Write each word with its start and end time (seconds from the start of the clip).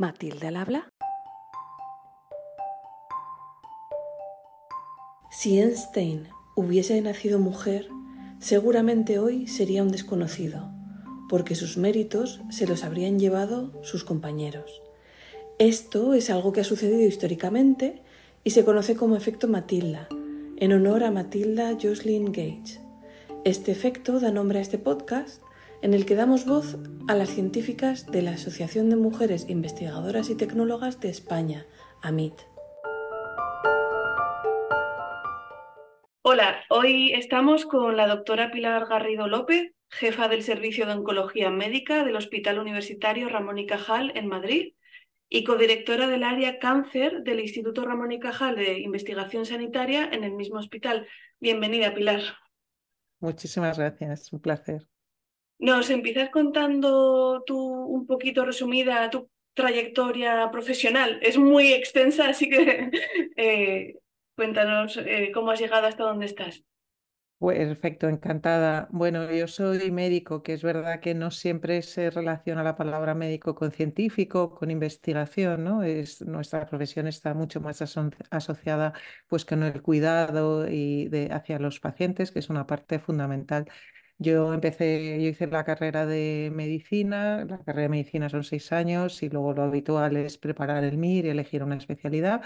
Matilde 0.00 0.46
al 0.46 0.56
habla. 0.56 0.90
Si 5.30 5.60
Einstein 5.60 6.28
hubiese 6.56 6.98
nacido 7.02 7.38
mujer, 7.38 7.90
seguramente 8.38 9.18
hoy 9.18 9.46
sería 9.46 9.82
un 9.82 9.90
desconocido, 9.92 10.70
porque 11.28 11.54
sus 11.54 11.76
méritos 11.76 12.40
se 12.48 12.66
los 12.66 12.82
habrían 12.82 13.18
llevado 13.18 13.74
sus 13.82 14.02
compañeros. 14.02 14.80
Esto 15.58 16.14
es 16.14 16.30
algo 16.30 16.54
que 16.54 16.62
ha 16.62 16.64
sucedido 16.64 17.06
históricamente 17.06 18.00
y 18.42 18.52
se 18.52 18.64
conoce 18.64 18.96
como 18.96 19.16
efecto 19.16 19.48
Matilda, 19.48 20.08
en 20.56 20.72
honor 20.72 21.04
a 21.04 21.10
Matilda 21.10 21.74
Jocelyn 21.74 22.32
Gage. 22.32 22.80
Este 23.44 23.70
efecto 23.70 24.18
da 24.18 24.30
nombre 24.30 24.60
a 24.60 24.62
este 24.62 24.78
podcast 24.78 25.42
en 25.82 25.94
el 25.94 26.04
que 26.04 26.14
damos 26.14 26.44
voz 26.44 26.76
a 27.08 27.14
las 27.14 27.30
científicas 27.30 28.06
de 28.10 28.22
la 28.22 28.32
Asociación 28.32 28.90
de 28.90 28.96
Mujeres 28.96 29.48
Investigadoras 29.48 30.28
y 30.28 30.36
Tecnólogas 30.36 31.00
de 31.00 31.08
España, 31.08 31.66
AMIT. 32.02 32.34
Hola, 36.22 36.62
hoy 36.68 37.12
estamos 37.12 37.64
con 37.64 37.96
la 37.96 38.06
doctora 38.06 38.50
Pilar 38.50 38.86
Garrido 38.86 39.26
López, 39.26 39.72
jefa 39.88 40.28
del 40.28 40.42
Servicio 40.42 40.86
de 40.86 40.92
Oncología 40.92 41.50
Médica 41.50 42.04
del 42.04 42.16
Hospital 42.16 42.58
Universitario 42.58 43.28
Ramón 43.28 43.58
y 43.58 43.66
Cajal 43.66 44.12
en 44.14 44.28
Madrid 44.28 44.74
y 45.30 45.44
codirectora 45.44 46.08
del 46.08 46.24
área 46.24 46.58
cáncer 46.58 47.22
del 47.22 47.40
Instituto 47.40 47.84
Ramón 47.84 48.12
y 48.12 48.20
Cajal 48.20 48.56
de 48.56 48.80
Investigación 48.80 49.46
Sanitaria 49.46 50.10
en 50.12 50.24
el 50.24 50.32
mismo 50.32 50.58
hospital. 50.58 51.06
Bienvenida, 51.40 51.94
Pilar. 51.94 52.20
Muchísimas 53.20 53.78
gracias, 53.78 54.32
un 54.32 54.40
placer. 54.40 54.86
Nos 55.60 55.90
empiezas 55.90 56.30
contando 56.30 57.42
tú 57.46 57.58
un 57.58 58.06
poquito 58.06 58.46
resumida 58.46 59.10
tu 59.10 59.28
trayectoria 59.52 60.50
profesional. 60.50 61.18
Es 61.22 61.36
muy 61.36 61.72
extensa, 61.74 62.28
así 62.30 62.48
que 62.48 62.90
eh, 63.36 63.96
cuéntanos 64.34 64.96
eh, 64.96 65.30
cómo 65.34 65.50
has 65.50 65.60
llegado 65.60 65.86
hasta 65.86 66.04
donde 66.04 66.26
estás. 66.26 66.64
Perfecto, 67.38 68.08
encantada. 68.08 68.88
Bueno, 68.90 69.30
yo 69.32 69.48
soy 69.48 69.90
médico, 69.90 70.42
que 70.42 70.52
es 70.52 70.62
verdad 70.62 71.00
que 71.00 71.14
no 71.14 71.30
siempre 71.30 71.80
se 71.80 72.10
relaciona 72.10 72.62
la 72.62 72.76
palabra 72.76 73.14
médico 73.14 73.54
con 73.54 73.70
científico, 73.72 74.54
con 74.54 74.70
investigación, 74.70 75.64
¿no? 75.64 75.82
Es, 75.82 76.20
nuestra 76.20 76.66
profesión 76.66 77.06
está 77.06 77.32
mucho 77.32 77.60
más 77.62 77.82
asociada 78.30 78.92
pues 79.26 79.46
con 79.46 79.62
el 79.62 79.80
cuidado 79.80 80.68
y 80.68 81.08
de, 81.08 81.32
hacia 81.32 81.58
los 81.58 81.80
pacientes, 81.80 82.30
que 82.30 82.40
es 82.40 82.50
una 82.50 82.66
parte 82.66 82.98
fundamental. 82.98 83.70
Yo 84.22 84.52
empecé, 84.52 85.18
yo 85.22 85.28
hice 85.30 85.46
la 85.46 85.64
carrera 85.64 86.04
de 86.06 86.50
medicina, 86.54 87.44
la 87.46 87.58
carrera 87.64 87.82
de 87.84 87.88
medicina 87.88 88.28
son 88.28 88.44
seis 88.44 88.70
años 88.70 89.22
y 89.22 89.30
luego 89.30 89.54
lo 89.54 89.62
habitual 89.62 90.14
es 90.16 90.36
preparar 90.36 90.84
el 90.84 90.94
MIR 90.94 91.26
y 91.26 91.30
elegir 91.30 91.62
una 91.62 91.76
especialidad. 91.76 92.42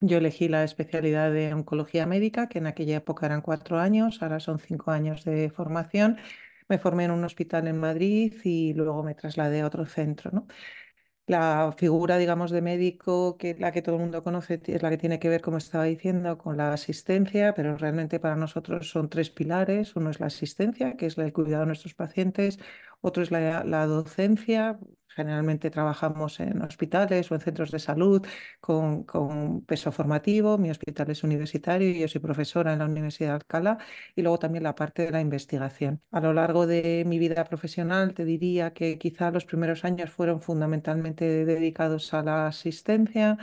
Yo 0.00 0.18
elegí 0.18 0.48
la 0.48 0.62
especialidad 0.64 1.32
de 1.32 1.52
oncología 1.54 2.06
médica, 2.06 2.48
que 2.48 2.58
en 2.58 2.66
aquella 2.66 2.96
época 2.98 3.26
eran 3.26 3.40
cuatro 3.42 3.78
años, 3.78 4.22
ahora 4.22 4.40
son 4.40 4.58
cinco 4.58 4.90
años 4.90 5.24
de 5.24 5.50
formación. 5.50 6.18
Me 6.68 6.78
formé 6.78 7.04
en 7.04 7.12
un 7.12 7.24
hospital 7.24 7.66
en 7.68 7.78
Madrid 7.80 8.34
y 8.44 8.74
luego 8.74 9.02
me 9.02 9.14
trasladé 9.14 9.62
a 9.62 9.66
otro 9.66 9.86
centro. 9.86 10.30
¿no? 10.32 10.46
La 11.28 11.72
figura, 11.76 12.18
digamos, 12.18 12.52
de 12.52 12.62
médico, 12.62 13.36
que 13.36 13.56
la 13.58 13.72
que 13.72 13.82
todo 13.82 13.96
el 13.96 14.00
mundo 14.02 14.22
conoce, 14.22 14.60
es 14.66 14.82
la 14.82 14.90
que 14.90 14.96
tiene 14.98 15.18
que 15.18 15.28
ver, 15.28 15.40
como 15.40 15.56
estaba 15.58 15.82
diciendo, 15.84 16.38
con 16.38 16.56
la 16.56 16.72
asistencia, 16.72 17.52
pero 17.54 17.76
realmente 17.76 18.20
para 18.20 18.36
nosotros 18.36 18.88
son 18.90 19.08
tres 19.08 19.30
pilares. 19.30 19.96
Uno 19.96 20.10
es 20.10 20.20
la 20.20 20.26
asistencia, 20.26 20.96
que 20.96 21.06
es 21.06 21.18
el 21.18 21.32
cuidado 21.32 21.62
de 21.62 21.66
nuestros 21.66 21.94
pacientes. 21.94 22.58
Otro 23.00 23.22
es 23.22 23.30
la, 23.30 23.64
la 23.64 23.86
docencia, 23.86 24.78
Generalmente 25.16 25.70
trabajamos 25.70 26.40
en 26.40 26.60
hospitales 26.60 27.30
o 27.30 27.34
en 27.34 27.40
centros 27.40 27.70
de 27.70 27.78
salud 27.78 28.26
con, 28.60 29.04
con, 29.04 29.64
peso 29.64 29.90
formativo. 29.90 30.58
Mi 30.58 30.70
hospital 30.70 31.10
es 31.10 31.24
universitario 31.24 31.88
y 31.88 32.00
yo 32.00 32.06
soy 32.08 32.20
profesora 32.20 32.74
en 32.74 32.80
la 32.80 32.84
Universidad 32.84 33.28
de 33.30 33.34
Alcalá. 33.36 33.78
Y 34.14 34.20
luego 34.20 34.38
también 34.38 34.62
la 34.64 34.74
parte 34.74 35.06
de 35.06 35.10
la 35.12 35.22
investigación. 35.22 36.02
A 36.10 36.20
lo 36.20 36.34
largo 36.34 36.66
de 36.66 37.04
mi 37.06 37.18
vida 37.18 37.44
profesional 37.44 38.12
te 38.12 38.26
diría 38.26 38.74
que 38.74 38.98
quizá 38.98 39.30
los 39.30 39.46
primeros 39.46 39.86
años 39.86 40.10
fueron 40.10 40.42
fundamentalmente 40.42 41.46
dedicados 41.46 42.12
a 42.12 42.22
la 42.22 42.48
asistencia 42.48 43.38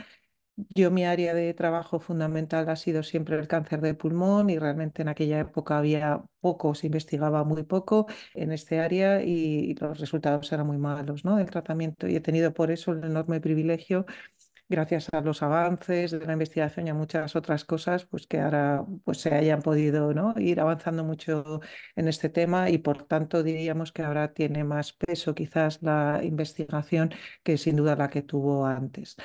yo 0.56 0.90
mi 0.90 1.04
área 1.04 1.34
de 1.34 1.52
trabajo 1.54 2.00
fundamental 2.00 2.68
ha 2.68 2.76
sido 2.76 3.02
siempre 3.02 3.36
el 3.36 3.48
cáncer 3.48 3.80
de 3.80 3.94
pulmón 3.94 4.50
y 4.50 4.58
realmente 4.58 5.02
en 5.02 5.08
aquella 5.08 5.40
época 5.40 5.78
había 5.78 6.22
poco, 6.40 6.74
se 6.74 6.86
investigaba 6.86 7.44
muy 7.44 7.64
poco 7.64 8.06
en 8.34 8.52
este 8.52 8.80
área 8.80 9.22
y 9.22 9.74
los 9.74 9.98
resultados 9.98 10.52
eran 10.52 10.66
muy 10.66 10.78
malos 10.78 11.24
¿no? 11.24 11.36
del 11.36 11.50
tratamiento 11.50 12.06
y 12.08 12.16
he 12.16 12.20
tenido 12.20 12.52
por 12.54 12.70
eso 12.70 12.92
el 12.92 13.04
enorme 13.04 13.40
privilegio 13.40 14.06
gracias 14.68 15.08
a 15.12 15.20
los 15.20 15.42
avances 15.42 16.10
de 16.12 16.24
la 16.26 16.32
investigación 16.32 16.86
y 16.86 16.90
a 16.90 16.94
muchas 16.94 17.36
otras 17.36 17.64
cosas, 17.64 18.04
pues 18.06 18.26
que 18.26 18.40
ahora 18.40 18.84
pues, 19.04 19.20
se 19.20 19.34
hayan 19.34 19.62
podido 19.62 20.14
¿no? 20.14 20.34
ir 20.38 20.60
avanzando 20.60 21.04
mucho 21.04 21.60
en 21.96 22.08
este 22.08 22.28
tema 22.28 22.70
y 22.70 22.78
por 22.78 23.04
tanto 23.06 23.42
diríamos 23.42 23.92
que 23.92 24.02
ahora 24.02 24.32
tiene 24.32 24.64
más 24.64 24.92
peso 24.92 25.34
quizás 25.34 25.82
la 25.82 26.20
investigación 26.24 27.10
que 27.42 27.58
sin 27.58 27.76
duda 27.76 27.96
la 27.96 28.08
que 28.10 28.22
tuvo 28.22 28.66
antes. 28.66 29.16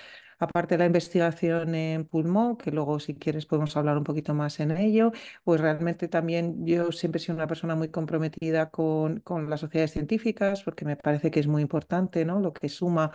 Aparte 0.41 0.75
de 0.75 0.79
la 0.79 0.85
investigación 0.85 1.75
en 1.75 2.05
pulmón, 2.05 2.55
que 2.57 2.71
luego 2.71 2.99
si 2.99 3.15
quieres 3.15 3.45
podemos 3.45 3.75
hablar 3.75 3.97
un 3.97 4.05
poquito 4.05 4.33
más 4.33 4.59
en 4.61 4.71
ello, 4.71 5.11
pues 5.43 5.59
realmente 5.59 6.07
también 6.07 6.65
yo 6.65 6.91
siempre 6.93 7.19
he 7.19 7.21
sido 7.23 7.35
una 7.35 7.47
persona 7.47 7.75
muy 7.75 7.89
comprometida 7.89 8.69
con, 8.69 9.19
con 9.19 9.49
las 9.49 9.59
sociedades 9.59 9.91
científicas, 9.91 10.63
porque 10.63 10.85
me 10.85 10.95
parece 10.95 11.29
que 11.31 11.41
es 11.41 11.47
muy 11.47 11.61
importante, 11.61 12.23
¿no? 12.25 12.39
Lo 12.39 12.53
que 12.53 12.69
suma 12.69 13.11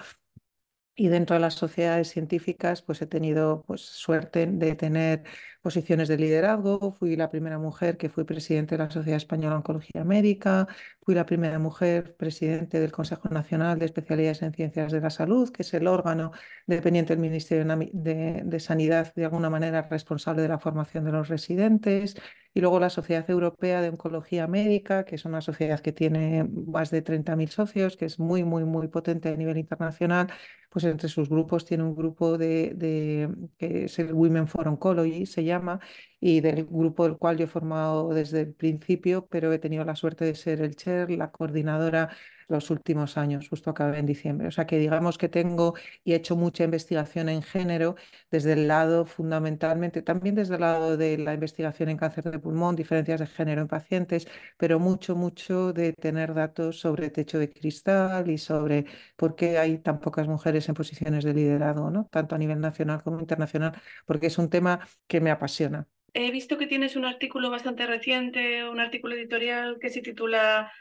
y 0.96 1.08
dentro 1.08 1.34
de 1.34 1.40
las 1.40 1.54
sociedades 1.54 2.08
científicas, 2.10 2.82
pues 2.82 3.02
he 3.02 3.06
tenido 3.06 3.64
pues, 3.66 3.80
suerte 3.82 4.46
de 4.46 4.74
tener 4.76 5.24
posiciones 5.64 6.08
de 6.08 6.18
liderazgo. 6.18 6.92
Fui 6.92 7.16
la 7.16 7.30
primera 7.30 7.58
mujer 7.58 7.96
que 7.96 8.10
fui 8.10 8.24
presidente 8.24 8.76
de 8.76 8.84
la 8.84 8.90
Sociedad 8.90 9.16
Española 9.16 9.52
de 9.52 9.56
Oncología 9.56 10.04
Médica. 10.04 10.68
Fui 11.00 11.14
la 11.14 11.24
primera 11.24 11.58
mujer 11.58 12.14
presidente 12.16 12.80
del 12.80 12.92
Consejo 12.92 13.30
Nacional 13.30 13.78
de 13.78 13.86
Especialidades 13.86 14.42
en 14.42 14.52
Ciencias 14.52 14.92
de 14.92 15.00
la 15.00 15.08
Salud, 15.08 15.50
que 15.50 15.62
es 15.62 15.72
el 15.72 15.86
órgano 15.86 16.32
dependiente 16.66 17.14
del 17.14 17.20
Ministerio 17.22 17.64
de, 17.94 18.42
de 18.44 18.60
Sanidad, 18.60 19.14
de 19.14 19.24
alguna 19.24 19.48
manera 19.48 19.80
responsable 19.82 20.42
de 20.42 20.48
la 20.48 20.58
formación 20.58 21.04
de 21.04 21.12
los 21.12 21.28
residentes. 21.28 22.16
Y 22.56 22.60
luego 22.60 22.78
la 22.78 22.90
Sociedad 22.90 23.28
Europea 23.28 23.80
de 23.80 23.88
Oncología 23.88 24.46
Médica, 24.46 25.04
que 25.04 25.16
es 25.16 25.24
una 25.24 25.40
sociedad 25.40 25.80
que 25.80 25.92
tiene 25.92 26.44
más 26.44 26.90
de 26.90 27.02
30.000 27.02 27.48
socios, 27.48 27.96
que 27.96 28.04
es 28.04 28.20
muy, 28.20 28.44
muy, 28.44 28.64
muy 28.64 28.86
potente 28.88 29.28
a 29.30 29.36
nivel 29.36 29.58
internacional. 29.58 30.28
Pues 30.70 30.84
entre 30.84 31.08
sus 31.08 31.28
grupos 31.28 31.64
tiene 31.64 31.84
un 31.84 31.94
grupo 31.96 32.38
de, 32.38 32.74
de 32.74 33.28
que 33.58 33.84
es 33.84 33.98
el 33.98 34.12
Women 34.12 34.46
for 34.48 34.68
Oncology, 34.68 35.26
se 35.26 35.42
llama, 35.44 35.53
llama, 35.54 35.80
y 36.26 36.40
del 36.40 36.64
grupo 36.64 37.04
del 37.04 37.18
cual 37.18 37.36
yo 37.36 37.44
he 37.44 37.46
formado 37.46 38.08
desde 38.14 38.40
el 38.40 38.54
principio, 38.54 39.26
pero 39.26 39.52
he 39.52 39.58
tenido 39.58 39.84
la 39.84 39.94
suerte 39.94 40.24
de 40.24 40.34
ser 40.34 40.62
el 40.62 40.74
chair, 40.74 41.10
la 41.10 41.30
coordinadora 41.30 42.08
los 42.48 42.70
últimos 42.70 43.18
años, 43.18 43.48
justo 43.48 43.70
acabé 43.70 43.98
en 43.98 44.06
diciembre. 44.06 44.48
O 44.48 44.50
sea 44.50 44.66
que 44.66 44.78
digamos 44.78 45.18
que 45.18 45.28
tengo 45.28 45.74
y 46.02 46.12
he 46.12 46.16
hecho 46.16 46.34
mucha 46.36 46.64
investigación 46.64 47.28
en 47.28 47.42
género 47.42 47.96
desde 48.30 48.54
el 48.54 48.68
lado 48.68 49.04
fundamentalmente, 49.06 50.00
también 50.02 50.34
desde 50.34 50.54
el 50.54 50.62
lado 50.62 50.96
de 50.96 51.18
la 51.18 51.34
investigación 51.34 51.90
en 51.90 51.98
cáncer 51.98 52.24
de 52.30 52.38
pulmón, 52.38 52.74
diferencias 52.76 53.20
de 53.20 53.26
género 53.26 53.60
en 53.62 53.68
pacientes, 53.68 54.26
pero 54.56 54.78
mucho, 54.78 55.16
mucho 55.16 55.72
de 55.74 55.92
tener 55.92 56.32
datos 56.34 56.80
sobre 56.80 57.10
techo 57.10 57.38
de 57.38 57.50
cristal 57.50 58.30
y 58.30 58.38
sobre 58.38 58.86
por 59.16 59.34
qué 59.36 59.58
hay 59.58 59.78
tan 59.78 60.00
pocas 60.00 60.26
mujeres 60.28 60.68
en 60.70 60.74
posiciones 60.74 61.22
de 61.24 61.34
liderazgo, 61.34 61.90
¿no? 61.90 62.08
tanto 62.10 62.34
a 62.34 62.38
nivel 62.38 62.60
nacional 62.60 63.02
como 63.02 63.20
internacional, 63.20 63.72
porque 64.06 64.28
es 64.28 64.38
un 64.38 64.48
tema 64.50 64.80
que 65.06 65.20
me 65.20 65.30
apasiona. 65.30 65.86
He 66.14 66.30
visto 66.30 66.56
que 66.56 66.66
tienes 66.66 66.96
un 66.96 67.04
artículo 67.04 67.50
bastante 67.50 67.86
reciente, 67.86 68.68
un 68.68 68.80
artículo 68.80 69.14
editorial 69.14 69.78
que 69.80 69.90
se 69.90 70.00
titula 70.00 70.72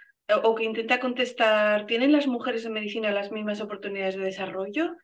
o 0.44 0.55
que 0.55 0.63
intenta 0.63 0.99
contestar, 0.99 1.85
¿tienen 1.85 2.11
las 2.11 2.27
mujeres 2.27 2.66
en 2.66 2.73
medicina 2.73 3.11
las 3.11 3.31
mismas 3.31 3.59
oportunidades 3.59 4.16
de 4.16 4.23
desarrollo? 4.23 4.96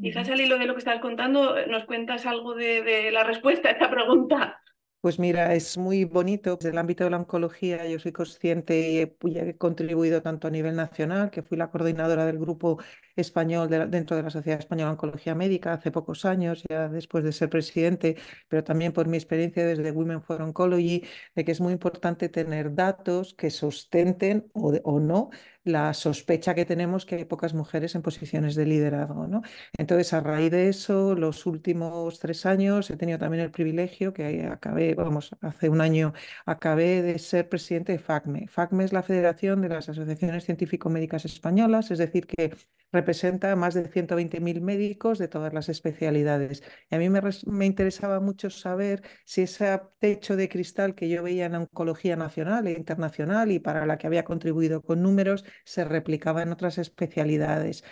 Quizás 0.00 0.28
al 0.28 0.40
hilo 0.40 0.58
de 0.58 0.66
lo 0.66 0.74
que 0.74 0.80
estás 0.80 1.00
contando, 1.00 1.66
nos 1.66 1.84
cuentas 1.84 2.26
algo 2.26 2.54
de, 2.54 2.82
de 2.82 3.10
la 3.10 3.24
respuesta 3.24 3.68
a 3.68 3.72
esta 3.72 3.90
pregunta. 3.90 4.60
Pues 5.04 5.18
mira, 5.18 5.54
es 5.54 5.76
muy 5.76 6.04
bonito. 6.04 6.56
Desde 6.56 6.70
el 6.70 6.78
ámbito 6.78 7.04
de 7.04 7.10
la 7.10 7.18
oncología 7.18 7.86
yo 7.86 7.98
soy 7.98 8.10
consciente 8.10 8.90
y 8.90 9.00
he, 9.00 9.56
contribuido 9.58 10.22
tanto 10.22 10.48
a 10.48 10.50
nivel 10.50 10.76
nacional, 10.76 11.30
que 11.30 11.42
fui 11.42 11.58
la 11.58 11.70
coordinadora 11.70 12.24
del 12.24 12.38
grupo 12.38 12.78
español 13.16 13.68
dentro 13.90 14.16
de 14.16 14.22
la 14.22 14.30
Sociedad 14.30 14.58
Española 14.58 14.90
de 14.90 14.92
Oncología 14.92 15.34
Médica 15.34 15.72
hace 15.74 15.90
pocos 15.90 16.24
años, 16.24 16.64
ya 16.68 16.88
después 16.88 17.24
de 17.24 17.32
ser 17.32 17.50
presidente, 17.50 18.16
pero 18.48 18.64
también 18.64 18.92
por 18.92 19.08
mi 19.08 19.16
experiencia 19.16 19.66
desde 19.66 19.90
Women 19.90 20.22
for 20.22 20.42
Oncology, 20.42 21.04
de 21.34 21.44
que 21.44 21.52
es 21.52 21.60
muy 21.60 21.72
importante 21.72 22.28
tener 22.28 22.74
datos 22.74 23.34
que 23.34 23.50
sustenten 23.50 24.50
o, 24.52 24.72
o 24.84 25.00
no 25.00 25.30
la 25.64 25.94
sospecha 25.94 26.54
que 26.54 26.64
tenemos 26.66 27.06
que 27.06 27.16
hay 27.16 27.24
pocas 27.24 27.54
mujeres 27.54 27.94
en 27.94 28.02
posiciones 28.02 28.54
de 28.54 28.66
liderazgo. 28.66 29.26
¿no? 29.26 29.42
Entonces, 29.78 30.12
a 30.12 30.20
raíz 30.20 30.50
de 30.50 30.68
eso, 30.68 31.14
los 31.14 31.46
últimos 31.46 32.18
tres 32.18 32.46
años 32.46 32.90
he 32.90 32.96
tenido 32.96 33.18
también 33.18 33.42
el 33.42 33.50
privilegio 33.50 34.12
que 34.12 34.46
acabé, 34.46 34.94
vamos, 34.94 35.34
hace 35.40 35.68
un 35.68 35.80
año 35.80 36.12
acabé 36.46 37.02
de 37.02 37.18
ser 37.18 37.48
presidente 37.48 37.92
de 37.92 37.98
FACME. 37.98 38.46
FACME 38.48 38.84
es 38.84 38.92
la 38.92 39.02
Federación 39.02 39.62
de 39.62 39.70
las 39.70 39.88
Asociaciones 39.88 40.44
Científico-Médicas 40.44 41.24
Españolas, 41.24 41.90
es 41.90 41.98
decir, 41.98 42.26
que 42.26 42.54
representa 43.04 43.52
a 43.52 43.56
más 43.56 43.74
de 43.74 43.84
120.000 43.90 44.62
médicos 44.62 45.18
de 45.18 45.28
todas 45.28 45.52
las 45.52 45.68
especialidades. 45.68 46.62
Y 46.90 46.94
a 46.94 46.98
mí 46.98 47.10
me, 47.10 47.66
interesaba 47.66 48.18
mucho 48.20 48.48
saber 48.48 49.02
si 49.26 49.42
ese 49.42 49.78
techo 49.98 50.36
de 50.36 50.48
cristal 50.48 50.94
que 50.94 51.08
yo 51.10 51.22
veía 51.22 51.46
en 51.46 51.54
oncología 51.56 52.16
nacional 52.16 52.66
e 52.66 52.72
internacional 52.72 53.52
y 53.52 53.58
para 53.58 53.84
la 53.84 53.98
que 53.98 54.06
había 54.06 54.24
contribuido 54.24 54.80
con 54.82 55.02
números 55.02 55.44
se 55.64 55.84
replicaba 55.84 56.42
en 56.42 56.52
otras 56.52 56.78
especialidades 56.78 57.84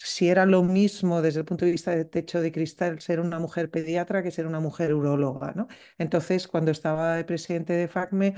si 0.00 0.28
era 0.28 0.46
lo 0.46 0.62
mismo 0.62 1.22
desde 1.22 1.40
el 1.40 1.46
punto 1.46 1.64
de 1.64 1.72
vista 1.72 1.90
de 1.90 2.04
techo 2.04 2.40
de 2.40 2.52
cristal 2.52 3.00
ser 3.00 3.18
una 3.20 3.40
mujer 3.40 3.68
pediatra 3.70 4.22
que 4.22 4.30
ser 4.30 4.46
una 4.46 4.60
mujer 4.60 4.94
uróloga, 4.94 5.52
¿no? 5.56 5.66
Entonces, 5.98 6.46
cuando 6.46 6.70
estaba 6.70 7.24
presidente 7.26 7.72
de 7.72 7.88
FACME, 7.88 8.34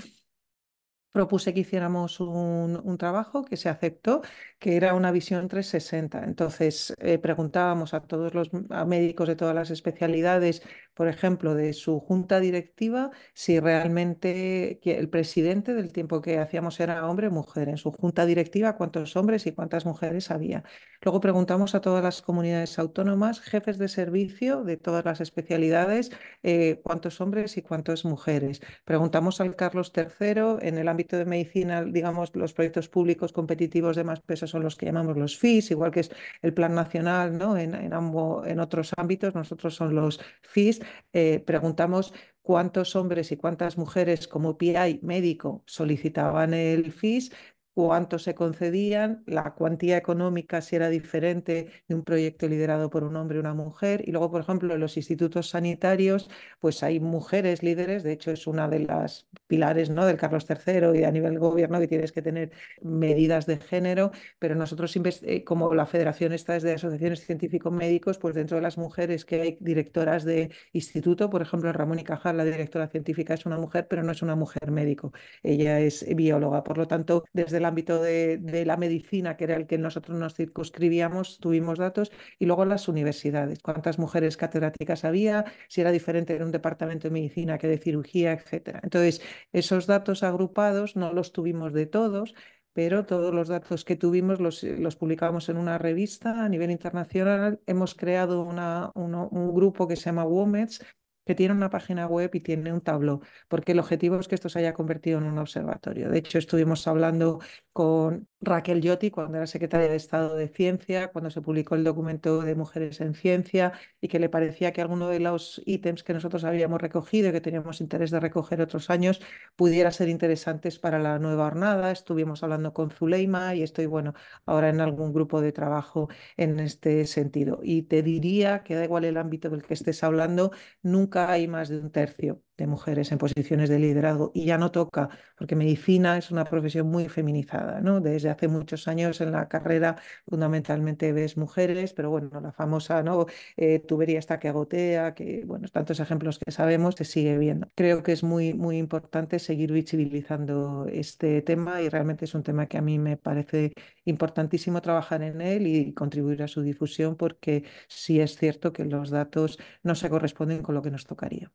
propuse 1.13 1.53
que 1.55 1.61
hiciéramos 1.61 2.21
un, 2.21 2.97
trabajo 2.99 3.45
que 3.45 3.57
se 3.57 3.69
aceptó, 3.69 4.23
que 4.61 4.77
era 4.77 4.95
una 4.95 5.11
visión 5.11 5.49
360. 5.49 6.23
Entonces, 6.25 6.95
eh, 6.99 7.19
preguntábamos 7.19 7.95
a 7.95 8.03
todos 8.03 8.35
los 8.35 8.51
médicos 8.87 9.27
de 9.27 9.35
todas 9.35 9.55
las 9.55 9.71
especialidades, 9.71 10.63
por 10.95 11.09
ejemplo, 11.09 11.55
de 11.55 11.73
su 11.73 11.99
junta 11.99 12.41
directiva, 12.41 13.11
si 13.33 13.59
realmente 13.59 14.79
el 14.85 15.09
presidente 15.09 15.73
del 15.75 15.93
tiempo 15.93 16.21
que 16.21 16.39
hacíamos 16.39 16.79
era 16.79 17.09
hombre 17.09 17.29
o 17.29 17.31
mujer. 17.31 17.71
En 17.71 17.79
su 17.79 17.91
junta 17.91 18.27
directiva, 18.27 18.77
cuántos 18.77 19.17
hombres 19.17 19.47
y 19.47 19.53
cuántas 19.53 19.87
mujeres 19.87 20.31
había. 20.31 20.63
Luego 21.01 21.21
preguntamos 21.21 21.75
a 21.75 21.81
todas 21.81 22.05
las 22.05 22.21
comunidades 22.21 22.79
autónomas, 22.79 23.41
jefes 23.41 23.79
de 23.79 23.89
servicio 23.89 24.63
de 24.63 24.77
todas 24.77 25.07
las 25.07 25.23
especialidades, 25.23 26.11
eh, 26.43 26.81
cuántos 26.85 27.21
hombres 27.23 27.57
y 27.57 27.63
cuántas 27.63 28.05
mujeres. 28.05 28.61
Preguntamos 28.85 29.41
al 29.41 29.57
Carlos 29.57 29.93
III 29.97 30.59
en 30.61 30.77
el 30.77 30.89
ámbito 30.89 31.17
de 31.17 31.25
medicina, 31.25 31.83
digamos, 31.85 32.37
los 32.37 32.53
proyectos 32.53 32.91
públicos 32.91 33.33
competitivos 33.33 33.97
de 33.97 34.05
más 34.05 34.21
peso 34.21 34.47
son 34.51 34.63
los 34.63 34.77
que 34.77 34.87
llamamos 34.87 35.17
los 35.17 35.39
FIS, 35.39 35.71
igual 35.71 35.91
que 35.91 36.01
es 36.01 36.11
el 36.43 36.55
Plan 36.55 36.75
Nacional, 36.75 37.37
¿no? 37.39 37.57
En, 37.57 37.75
en, 37.75 37.93
en 37.93 38.61
otros 38.61 38.93
ámbitos, 38.97 39.35
nosotros 39.35 39.75
son 39.75 39.95
los 39.95 40.21
FIS. 40.43 40.81
Eh, 41.13 41.41
preguntamos 41.47 42.13
cuántos 42.43 42.97
hombres 42.97 43.33
y 43.33 43.37
cuántas 43.37 43.79
mujeres 43.79 44.27
como 44.29 44.57
PI 44.59 45.01
médico 45.03 45.63
solicitaban 45.67 46.55
el 46.55 46.93
FIS, 46.93 47.33
cuánto 47.75 48.19
se 48.19 48.35
concedían, 48.35 49.23
la 49.27 49.55
cuantía 49.55 49.97
económica 49.97 50.61
si 50.61 50.77
era 50.77 50.89
diferente 50.89 51.71
de 51.89 51.95
un 51.95 52.03
proyecto 52.05 52.49
liderado 52.49 52.91
por 52.91 53.05
un 53.05 53.17
hombre 53.17 53.39
o 53.39 53.41
una 53.41 53.55
mujer. 53.55 54.03
Y 54.07 54.13
luego, 54.13 54.31
por 54.31 54.41
ejemplo, 54.41 54.75
en 54.75 54.81
los 54.81 54.97
institutos 54.97 55.51
sanitarios, 55.51 56.29
pues 56.61 56.83
hay 56.83 57.01
mujeres 57.01 57.63
líderes, 57.63 58.03
de 58.03 58.13
hecho 58.13 58.31
es 58.31 58.47
una 58.47 58.69
de 58.69 58.81
las 58.81 59.29
pilares 59.47 59.91
¿no? 59.91 60.05
del 60.07 60.17
Carlos 60.17 60.47
III 60.49 60.99
y 60.99 61.05
a 61.05 61.11
nivel 61.11 61.39
gobierno 61.39 61.79
que 61.81 61.89
tienes 61.89 62.13
que 62.13 62.23
tener 62.23 62.51
medidas 62.83 63.47
de 63.47 63.59
género, 63.59 64.11
pero 64.39 64.55
nosotros, 64.55 64.95
eh, 65.23 65.45
como 65.45 65.75
la 65.75 65.87
federación 65.87 66.33
está 66.33 66.57
es 66.57 66.63
de 66.63 66.73
asociaciones 66.75 67.25
científicos 67.25 67.73
médicos, 67.73 68.19
pues 68.19 68.35
dentro 68.35 68.57
de 68.57 68.63
las 68.63 68.79
mujeres 68.79 69.25
que 69.25 69.41
hay 69.41 69.59
directoras 69.61 70.25
de 70.25 70.51
instituto, 70.73 71.31
por 71.31 71.43
ejemplo, 71.43 71.73
Ramón 71.73 71.99
y 71.99 72.05
Cajal, 72.05 72.37
la 72.37 72.45
directora 72.45 72.89
científica 72.89 73.35
es 73.35 73.47
una 73.47 73.59
mujer, 73.59 73.87
pero 73.89 74.03
no 74.03 74.13
es 74.13 74.23
una 74.23 74.37
mujer 74.37 74.71
médico, 74.71 75.13
ella 75.43 75.81
es 75.81 76.05
bióloga. 76.15 76.63
Por 76.65 76.79
lo 76.79 76.87
tanto, 76.87 77.25
desde 77.33 77.60
la 77.61 77.69
ámbito 77.69 78.03
de, 78.03 78.65
la 78.67 78.77
medicina, 78.77 79.37
que 79.37 79.45
era 79.45 79.57
el 79.57 79.67
que 79.67 79.79
nosotros 79.79 80.19
nos 80.19 80.35
circunscribíamos, 80.35 81.39
tuvimos 81.39 81.79
datos, 81.79 82.11
y 82.39 82.47
luego 82.47 82.65
las 82.65 82.89
universidades, 82.89 83.61
cuántas 83.61 83.99
mujeres 83.99 84.37
catedráticas 84.37 85.05
había, 85.05 85.45
si 85.69 85.81
era 85.81 85.93
diferente 85.93 86.37
en 86.37 86.43
un 86.43 86.51
departamento 86.51 87.09
de 87.09 87.13
medicina 87.13 87.59
que 87.59 87.69
de 87.69 87.79
cirugía, 87.79 88.33
etcétera. 88.33 88.81
Entonces, 88.83 89.23
esos 89.53 89.87
datos 89.87 90.23
agrupados 90.23 90.97
no 90.97 91.13
los 91.13 91.33
tuvimos 91.33 91.73
de 91.73 91.87
todos, 91.87 92.35
pero 92.73 93.05
todos 93.05 93.35
los 93.35 93.49
datos 93.49 93.85
que 93.85 93.97
tuvimos 93.97 94.41
los, 94.41 94.63
los, 94.63 94.97
publicamos 94.97 95.49
en 95.49 95.57
una 95.57 95.77
revista 95.79 96.45
a 96.45 96.49
nivel 96.49 96.71
internacional. 96.71 97.61
Hemos 97.67 97.95
creado 97.95 98.43
una, 98.43 98.93
un 98.95 99.55
grupo 99.55 99.89
que 99.89 99.97
se 99.97 100.05
llama 100.05 100.25
WOMEDS, 100.25 100.81
que 101.25 101.35
tiene 101.35 101.55
una 101.55 101.71
página 101.71 102.07
web 102.07 102.31
y 102.35 102.41
tiene 102.41 102.73
un 102.73 102.81
tabló, 102.81 103.21
porque 103.49 103.73
el 103.73 103.79
objetivo 103.79 104.19
es 104.19 104.29
que 104.29 104.35
esto 104.35 104.49
se 104.49 104.59
haya 104.61 104.75
convertido 104.75 105.19
en 105.19 105.25
un 105.25 105.39
observatorio. 105.39 106.11
De 106.11 106.19
hecho, 106.19 106.39
estuvimos 106.39 106.87
hablando 106.89 107.41
con 107.73 108.29
Raquel 108.43 108.81
Yotti 108.81 109.11
cuando 109.11 109.37
era 109.37 109.47
secretaria 109.47 109.89
de 109.89 109.97
Estado 109.97 110.35
de 110.35 110.49
Ciencia, 110.49 111.09
cuando 111.13 111.31
se 111.31 111.43
publicó 111.43 111.75
el 111.75 111.85
documento 111.85 112.41
de 112.41 112.55
Mujeres 112.55 113.01
en 113.03 113.15
Ciencia 113.15 113.73
y 114.01 114.09
que 114.09 114.19
le 114.19 114.31
parecía 114.31 114.73
que 114.73 114.81
alguno 114.81 115.09
de 115.09 115.21
los 115.21 115.61
ítems 115.67 116.03
que 116.03 116.15
nosotros 116.15 116.45
habíamos 116.45 116.81
recogido 116.81 117.29
y 117.29 117.33
que 117.33 117.41
teníamos 117.43 117.81
interés 117.83 118.11
de 118.11 118.21
recoger 118.21 118.63
otros 118.63 118.89
años 118.89 119.21
pudiera 119.57 119.91
ser 119.93 120.09
interesantes 120.09 120.79
para 120.79 120.99
la 120.99 121.19
nueva 121.19 121.45
jornada. 121.51 121.91
Estuvimos 121.91 122.43
hablando 122.43 122.73
con 122.73 122.91
Zuleima 122.91 123.55
y 123.55 123.63
estoy, 123.63 123.87
bueno, 123.87 124.15
ahora 124.47 124.71
en 124.71 124.81
algún 124.81 125.13
grupo 125.13 125.41
de 125.43 125.53
trabajo 125.53 126.09
en 126.37 126.61
este 126.61 127.07
sentido. 127.07 127.61
Y 127.63 127.83
te 127.83 128.03
diría 128.03 128.63
que 128.63 128.75
da 128.75 128.85
igual 128.85 129.05
el 129.05 129.17
ámbito 129.19 129.51
del 129.51 129.63
que 129.63 129.75
estés 129.75 130.03
hablando, 130.03 130.51
nunca 130.83 131.31
hay 131.31 131.47
más 131.49 131.69
de 131.69 131.79
un 131.79 131.91
tercio 131.91 132.43
de 132.61 132.67
mujeres 132.67 133.11
en 133.13 133.19
posiciones 133.19 133.69
de 133.69 133.79
liderazgo 133.79 134.31
y 134.35 134.45
ya 134.45 134.59
no 134.59 134.71
toca, 134.71 135.09
porque 135.37 135.57
medicina 135.57 136.19
es 136.19 136.31
una 136.31 136.45
profesión 136.45 136.89
muy 136.89 137.09
feminizada, 137.09 137.81
¿no? 137.81 138.01
Desde 138.01 138.31
hace 138.31 138.49
muchos 138.49 138.87
años 138.87 139.21
en 139.21 139.33
la 139.33 139.49
carrera 139.49 139.97
fundamentalmente 140.29 141.13
ves 141.13 141.37
mujeres, 141.37 141.93
pero 141.95 142.11
bueno, 142.11 142.41
la 142.41 142.53
famosa, 142.53 143.03
¿no? 143.03 143.27
Eh, 143.57 143.81
tubería 143.81 144.19
está 144.19 144.39
que 144.39 144.49
agotea, 144.49 145.15
que 145.15 145.45
bueno, 145.47 145.69
tantos 145.69 146.01
ejemplos 146.01 146.39
que 146.39 146.53
sabemos, 146.53 146.95
se 146.97 147.05
sigue 147.05 147.39
viendo. 147.39 147.69
Creo 147.75 148.03
que 148.03 148.13
es 148.13 148.23
muy, 148.23 148.55
muy 148.55 148.77
importante 148.79 149.39
seguir 149.39 149.73
visibilizando 149.73 150.87
este 150.91 151.43
tema 151.43 151.83
y 151.83 151.89
realmente 151.89 152.27
es 152.27 152.35
un 152.35 152.43
tema 152.43 152.67
que 152.67 152.79
a 152.79 152.83
mí 152.83 152.99
me 152.99 153.17
parece 153.17 153.73
importantísimo 154.05 154.83
trabajar 154.83 155.23
en 155.23 155.41
él 155.41 155.67
y 155.67 155.95
contribuir 155.95 156.43
a 156.43 156.49
su 156.49 156.63
difusión 156.63 157.17
porque 157.17 157.65
sí 157.89 158.21
es 158.21 158.37
cierto 158.37 158.73
que 158.73 158.85
los 158.85 159.11
datos 159.11 159.59
no 159.83 159.95
se 159.95 160.11
corresponden 160.11 160.63
con 160.63 160.75
lo 160.75 160.83
que 160.83 160.91
nos 160.91 161.07
tocaría 161.07 161.51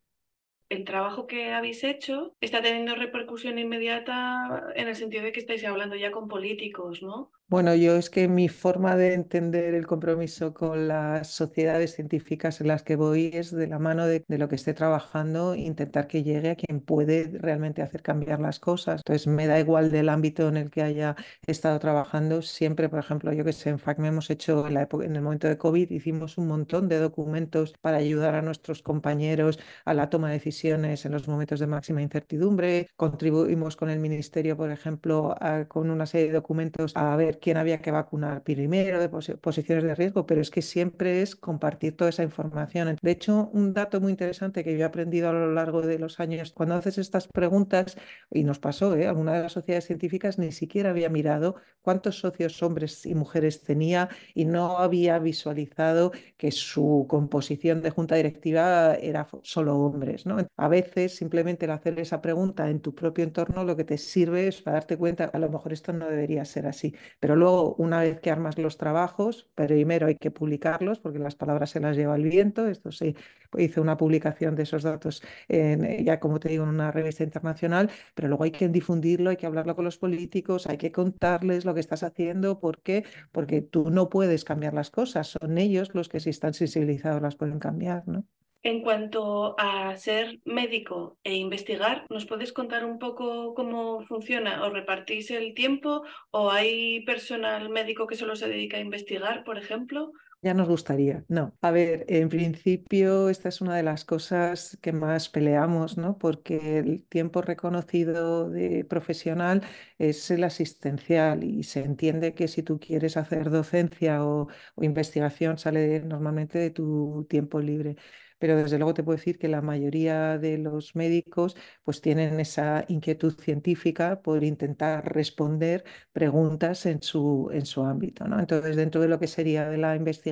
el 0.70 0.84
trabajo 0.86 1.28
que 1.28 1.52
habéis 1.54 1.84
hecho 1.84 2.36
está 2.42 2.62
teniendo 2.62 2.96
repercusión 2.96 3.60
inmediata 3.60 4.72
en 4.76 4.88
el 4.88 4.96
sentido 4.96 5.24
de 5.24 5.32
que 5.32 5.40
estáis 5.40 5.64
hablando 5.66 5.96
ya 5.96 6.12
con 6.12 6.28
políticos, 6.28 7.02
¿no? 7.02 7.32
Bueno, 7.48 7.76
yo 7.76 7.96
es 7.96 8.10
que 8.10 8.28
mi 8.28 8.50
forma 8.50 8.96
de 8.96 9.14
entender 9.14 9.76
el 9.76 9.86
compromiso 9.86 10.52
con 10.56 10.88
las 10.88 11.28
sociedades 11.28 11.94
científicas 11.94 12.60
en 12.60 12.68
las 12.68 12.82
que 12.82 12.96
voy 12.96 13.30
es 13.34 13.52
de 13.52 13.68
la 13.68 13.78
mano 13.78 14.08
de, 14.08 14.26
lo 14.28 14.50
que 14.50 14.56
esté 14.56 14.74
trabajando, 14.74 15.54
intentar 15.54 16.08
que 16.08 16.24
llegue 16.24 16.50
a 16.50 16.56
quien 16.56 16.82
puede 16.82 17.30
realmente 17.40 17.84
hacer 17.84 18.02
cambiar 18.02 18.40
las 18.40 18.60
cosas. 18.60 19.02
Entonces, 19.06 19.28
me 19.28 19.46
da 19.46 19.60
igual 19.60 19.92
del 19.92 20.10
ámbito 20.10 20.48
en 20.50 20.58
el 20.58 20.72
que 20.72 20.82
haya 20.82 21.16
estado 21.46 21.78
trabajando. 21.78 22.42
Siempre, 22.42 22.90
por 22.90 22.98
ejemplo, 22.98 23.32
yo 23.32 23.46
que 23.46 23.54
sé, 23.54 23.70
en 23.70 23.78
FACME 23.78 24.08
hemos 24.08 24.32
hecho 24.32 24.66
en, 24.66 24.74
la 24.74 24.82
época, 24.82 25.06
en 25.06 25.16
el 25.16 25.22
momento 25.22 25.48
de 25.48 25.60
COVID, 25.60 25.92
hicimos 25.92 26.40
un 26.40 26.48
montón 26.48 26.90
de 26.90 26.98
documentos 26.98 27.76
para 27.80 27.98
ayudar 27.98 28.34
a 28.34 28.42
nuestros 28.42 28.82
compañeros 28.82 29.60
a 29.86 29.94
la 29.94 30.10
toma 30.10 30.30
de 30.30 30.34
decisiones 30.34 31.06
en 31.06 31.12
los 31.12 31.28
momentos 31.28 31.60
de 31.60 31.68
máxima 31.68 32.02
incertidumbre. 32.02 32.88
Contribuimos 32.96 33.76
con 33.76 33.92
el 33.92 34.00
Ministerio, 34.00 34.58
por 34.58 34.72
ejemplo, 34.72 35.36
con 35.68 35.92
una 35.92 36.08
serie 36.08 36.28
de 36.28 36.34
documentos 36.34 36.92
a 36.96 37.16
ver 37.16 37.35
quién 37.40 37.58
había 37.58 37.82
que 37.82 37.92
vacunar 37.92 38.44
primero, 38.44 39.00
de 39.00 39.10
posiciones 39.10 39.84
de 39.84 39.96
riesgo, 39.96 40.26
pero 40.26 40.42
es 40.42 40.50
que 40.50 40.62
siempre 40.62 41.22
es 41.22 41.36
compartir 41.36 41.96
toda 41.96 42.10
esa 42.10 42.24
información. 42.24 42.98
De 43.02 43.12
hecho, 43.12 43.50
un 43.54 43.74
dato 43.74 44.02
muy 44.02 44.12
interesante 44.12 44.64
que 44.64 44.74
yo 44.74 44.80
he 44.80 44.84
aprendido 44.84 45.30
a 45.30 45.34
lo 45.34 45.54
largo 45.54 45.82
de 45.82 46.00
los 46.00 46.20
años, 46.20 46.52
cuando 46.52 46.76
haces 46.76 46.98
estas 46.98 47.28
preguntas, 47.28 47.98
y 48.32 48.44
nos 48.44 48.60
pasó, 48.60 48.96
¿eh? 48.96 49.08
alguna 49.08 49.34
de 49.34 49.44
las 49.44 49.54
sociedades 49.54 49.86
científicas 49.86 50.38
ni 50.40 50.52
siquiera 50.52 50.90
había 50.90 51.10
mirado 51.10 51.56
cuántos 51.82 52.20
socios 52.20 52.62
hombres 52.64 53.06
y 53.06 53.16
mujeres 53.16 53.62
tenía 53.62 54.10
y 54.34 54.46
no 54.46 54.80
había 54.80 55.20
visualizado 55.20 56.12
que 56.38 56.52
su 56.52 57.06
composición 57.08 57.82
de 57.82 57.92
junta 57.92 58.16
directiva 58.16 58.96
era 58.96 59.28
solo 59.44 59.78
hombres. 59.78 60.26
A 60.58 60.68
veces 60.68 61.16
simplemente 61.16 61.66
el 61.66 61.72
hacer 61.72 62.00
esa 62.00 62.22
pregunta 62.22 62.70
en 62.70 62.82
tu 62.82 62.96
propio 62.96 63.24
entorno 63.24 63.64
lo 63.64 63.76
que 63.76 63.84
te 63.84 63.98
sirve 63.98 64.48
es 64.48 64.62
para 64.62 64.76
darte 64.76 64.98
cuenta, 64.98 65.26
a 65.26 65.40
lo 65.40 65.50
mejor 65.50 65.74
esto 65.74 65.94
no 65.94 66.08
debería 66.10 66.46
ser 66.46 66.68
así, 66.68 66.96
pero 67.26 67.36
luego, 67.36 67.74
una 67.80 68.02
vez 68.02 68.20
que 68.20 68.30
armas 68.30 68.60
los 68.60 68.78
trabajos, 68.78 69.50
primero 69.56 70.06
hay 70.06 70.16
que 70.16 70.30
publicarlos 70.30 71.00
porque 71.00 71.18
las 71.18 71.34
palabras 71.36 71.72
se 71.72 71.80
las 71.80 71.98
lleva 71.98 72.16
el 72.16 72.22
viento. 72.22 72.68
Esto 72.68 72.92
sí, 72.92 73.16
hice 73.58 73.82
una 73.82 73.98
publicación 73.98 74.56
de 74.56 74.62
esos 74.62 74.84
datos 74.84 75.24
en, 75.48 76.06
ya 76.06 76.20
como 76.20 76.40
te 76.40 76.50
digo 76.50 76.66
en 76.66 76.70
una 76.70 76.92
revista 76.92 77.24
internacional, 77.24 77.90
pero 78.14 78.28
luego 78.28 78.44
hay 78.44 78.52
que 78.52 78.70
difundirlo, 78.70 79.32
hay 79.32 79.38
que 79.38 79.48
hablarlo 79.48 79.76
con 79.76 79.86
los 79.86 79.98
políticos, 79.98 80.68
hay 80.68 80.78
que 80.78 80.92
contarles 80.92 81.66
lo 81.66 81.74
que 81.74 81.80
estás 81.80 82.04
haciendo. 82.04 82.60
¿Por 82.60 82.84
qué? 82.84 83.06
Porque 83.32 83.64
tú 83.64 83.90
no 83.90 84.08
puedes 84.10 84.46
cambiar 84.46 84.76
las 84.76 84.92
cosas, 84.92 85.30
son 85.42 85.58
ellos 85.58 85.96
los 85.96 86.10
que 86.10 86.20
si 86.20 86.30
están 86.30 86.54
sensibilizados 86.54 87.24
las 87.24 87.36
pueden 87.36 87.58
cambiar, 87.58 88.08
¿no? 88.08 88.28
En 88.70 88.82
cuanto 88.82 89.56
a 89.60 89.96
ser 90.06 90.26
médico 90.44 90.98
e 91.24 91.34
investigar, 91.46 91.98
¿nos 92.10 92.26
puedes 92.30 92.52
contar 92.52 92.84
un 92.92 92.98
poco 93.06 93.54
cómo 93.54 94.02
funciona? 94.02 94.64
¿O 94.66 94.70
repartís 94.72 95.30
el 95.32 95.54
tiempo? 95.54 96.04
¿O 96.32 96.52
hay 96.52 97.06
personal 97.06 97.70
médico 97.70 98.08
que 98.08 98.16
solo 98.22 98.36
se 98.36 98.48
dedica 98.50 98.78
a 98.78 98.88
investigar, 98.88 99.44
por 99.44 99.58
ejemplo? 99.60 100.12
Ya 100.42 100.54
nos 100.54 100.68
gustaría, 100.68 101.26
no. 101.28 101.58
A 101.62 101.72
ver, 101.72 102.06
en 102.08 102.30
principio 102.30 103.30
esta 103.30 103.50
es 103.50 103.62
una 103.62 103.76
de 103.76 103.82
las 103.82 104.06
cosas 104.06 104.78
que 104.80 104.92
más 104.94 105.28
peleamos, 105.28 105.98
¿no? 105.98 106.20
Porque 106.20 106.78
el 106.78 107.04
tiempo 107.10 107.42
reconocido 107.42 108.48
de 108.52 108.86
profesional 108.86 109.64
es 109.98 110.30
el 110.30 110.44
asistencial 110.44 111.44
y 111.44 111.64
se 111.64 111.82
entiende 111.84 112.36
que 112.36 112.48
si 112.48 112.62
tú 112.62 112.80
quieres 112.80 113.18
hacer 113.18 113.50
docencia 113.50 114.24
o, 114.24 114.48
o 114.76 114.84
investigación 114.84 115.58
sale 115.58 116.02
normalmente 116.02 116.60
de 116.60 116.70
tu 116.70 117.26
tiempo 117.28 117.60
libre 117.60 117.96
pero 118.38 118.58
desde 118.58 118.78
luego 118.78 118.94
te 118.94 119.04
puedo 119.04 119.18
decir 119.18 119.38
que 119.40 119.48
la 119.48 119.62
mayoría 119.62 120.38
de 120.38 120.58
los 120.58 120.96
médicos 120.96 121.56
pues 121.84 122.02
tienen 122.02 122.40
esa 122.40 122.86
inquietud 122.88 123.34
científica 123.40 124.22
por 124.22 124.44
intentar 124.44 125.14
responder 125.14 125.84
preguntas 126.12 126.86
en 126.86 127.02
su, 127.02 127.50
en 127.54 127.66
su 127.66 127.84
ámbito, 127.86 128.28
¿no? 128.28 128.40
Entonces, 128.40 128.76
dentro 128.76 129.02
de 129.02 129.08
lo 129.08 129.20
que 129.20 129.28
sería 129.28 129.70
de 129.70 129.78
la 129.78 129.96
investigación, 129.96 130.25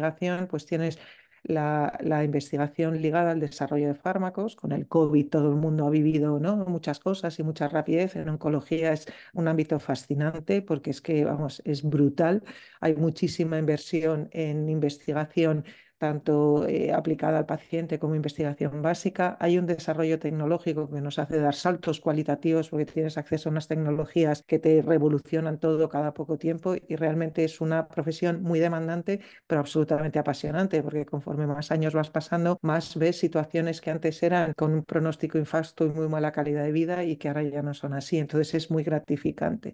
pues 0.50 0.66
tienes 0.66 1.00
la, 1.44 1.98
la, 2.02 2.24
investigación 2.24 3.02
ligada 3.02 3.32
al 3.32 3.40
desarrollo 3.40 3.88
de 3.88 3.96
fármacos. 3.96 4.56
Con 4.56 4.72
el 4.72 4.88
COVID 4.88 5.30
todo 5.30 5.50
el 5.50 5.56
mundo 5.56 5.86
ha 5.86 5.90
vivido 5.90 6.40
¿no? 6.40 6.58
muchas 6.66 7.00
cosas 7.00 7.38
y 7.40 7.44
mucha 7.44 7.68
rapidez. 7.68 8.16
En 8.16 8.30
oncología 8.30 8.94
es 8.94 9.06
un 9.34 9.48
ámbito 9.48 9.80
fascinante 9.80 10.62
porque 10.62 10.92
es 10.92 11.02
que, 11.02 11.26
vamos, 11.26 11.62
es 11.66 11.84
brutal. 11.84 12.44
Hay 12.82 12.96
muchísima 12.96 13.60
inversión 13.60 14.30
en 14.32 14.70
investigación 14.70 15.66
tanto 16.04 16.68
eh, 16.68 16.92
aplicada 16.92 17.38
al 17.40 17.46
paciente 17.46 17.98
como 18.00 18.14
investigación 18.16 18.82
básica. 18.82 19.38
Hay 19.40 19.58
un 19.58 19.66
desarrollo 19.66 20.20
tecnológico 20.20 20.90
que 20.90 21.00
nos 21.00 21.18
hace 21.18 21.40
dar 21.40 21.56
saltos 21.56 22.02
cualitativos 22.02 22.70
porque 22.70 22.86
tienes 22.86 23.18
acceso 23.18 23.48
a 23.48 23.52
unas 23.54 23.70
tecnologías 23.70 24.44
que 24.46 24.60
te 24.60 24.82
revolucionan 24.82 25.60
todo 25.60 25.88
cada 25.88 26.14
poco 26.14 26.38
tiempo 26.38 26.76
y 26.76 26.96
realmente 26.98 27.46
es 27.46 27.62
una 27.62 27.88
profesión 27.88 28.44
muy 28.44 28.60
demandante, 28.60 29.22
pero 29.48 29.62
absolutamente 29.62 30.20
apasionante 30.20 30.84
porque 30.84 31.06
conforme 31.06 31.48
más 31.48 31.72
años 31.72 31.94
vas 31.94 32.10
pasando, 32.10 32.60
más 32.62 32.98
ves 32.98 33.18
situaciones 33.18 33.80
que 33.80 33.92
antes 33.92 34.22
eran 34.24 34.54
con 34.58 34.74
un 34.74 34.84
pronóstico 34.84 35.38
infasto 35.38 35.86
y 35.86 35.90
muy 35.90 36.10
mala 36.10 36.34
calidad 36.34 36.64
de 36.66 36.72
vida 36.74 37.04
y 37.06 37.16
que 37.16 37.30
ahora 37.30 37.44
ya 37.44 37.62
no 37.62 37.74
son 37.74 37.94
así. 37.94 38.18
Entonces 38.18 38.54
es 38.56 38.72
muy 38.72 38.84
gratificante. 38.84 39.74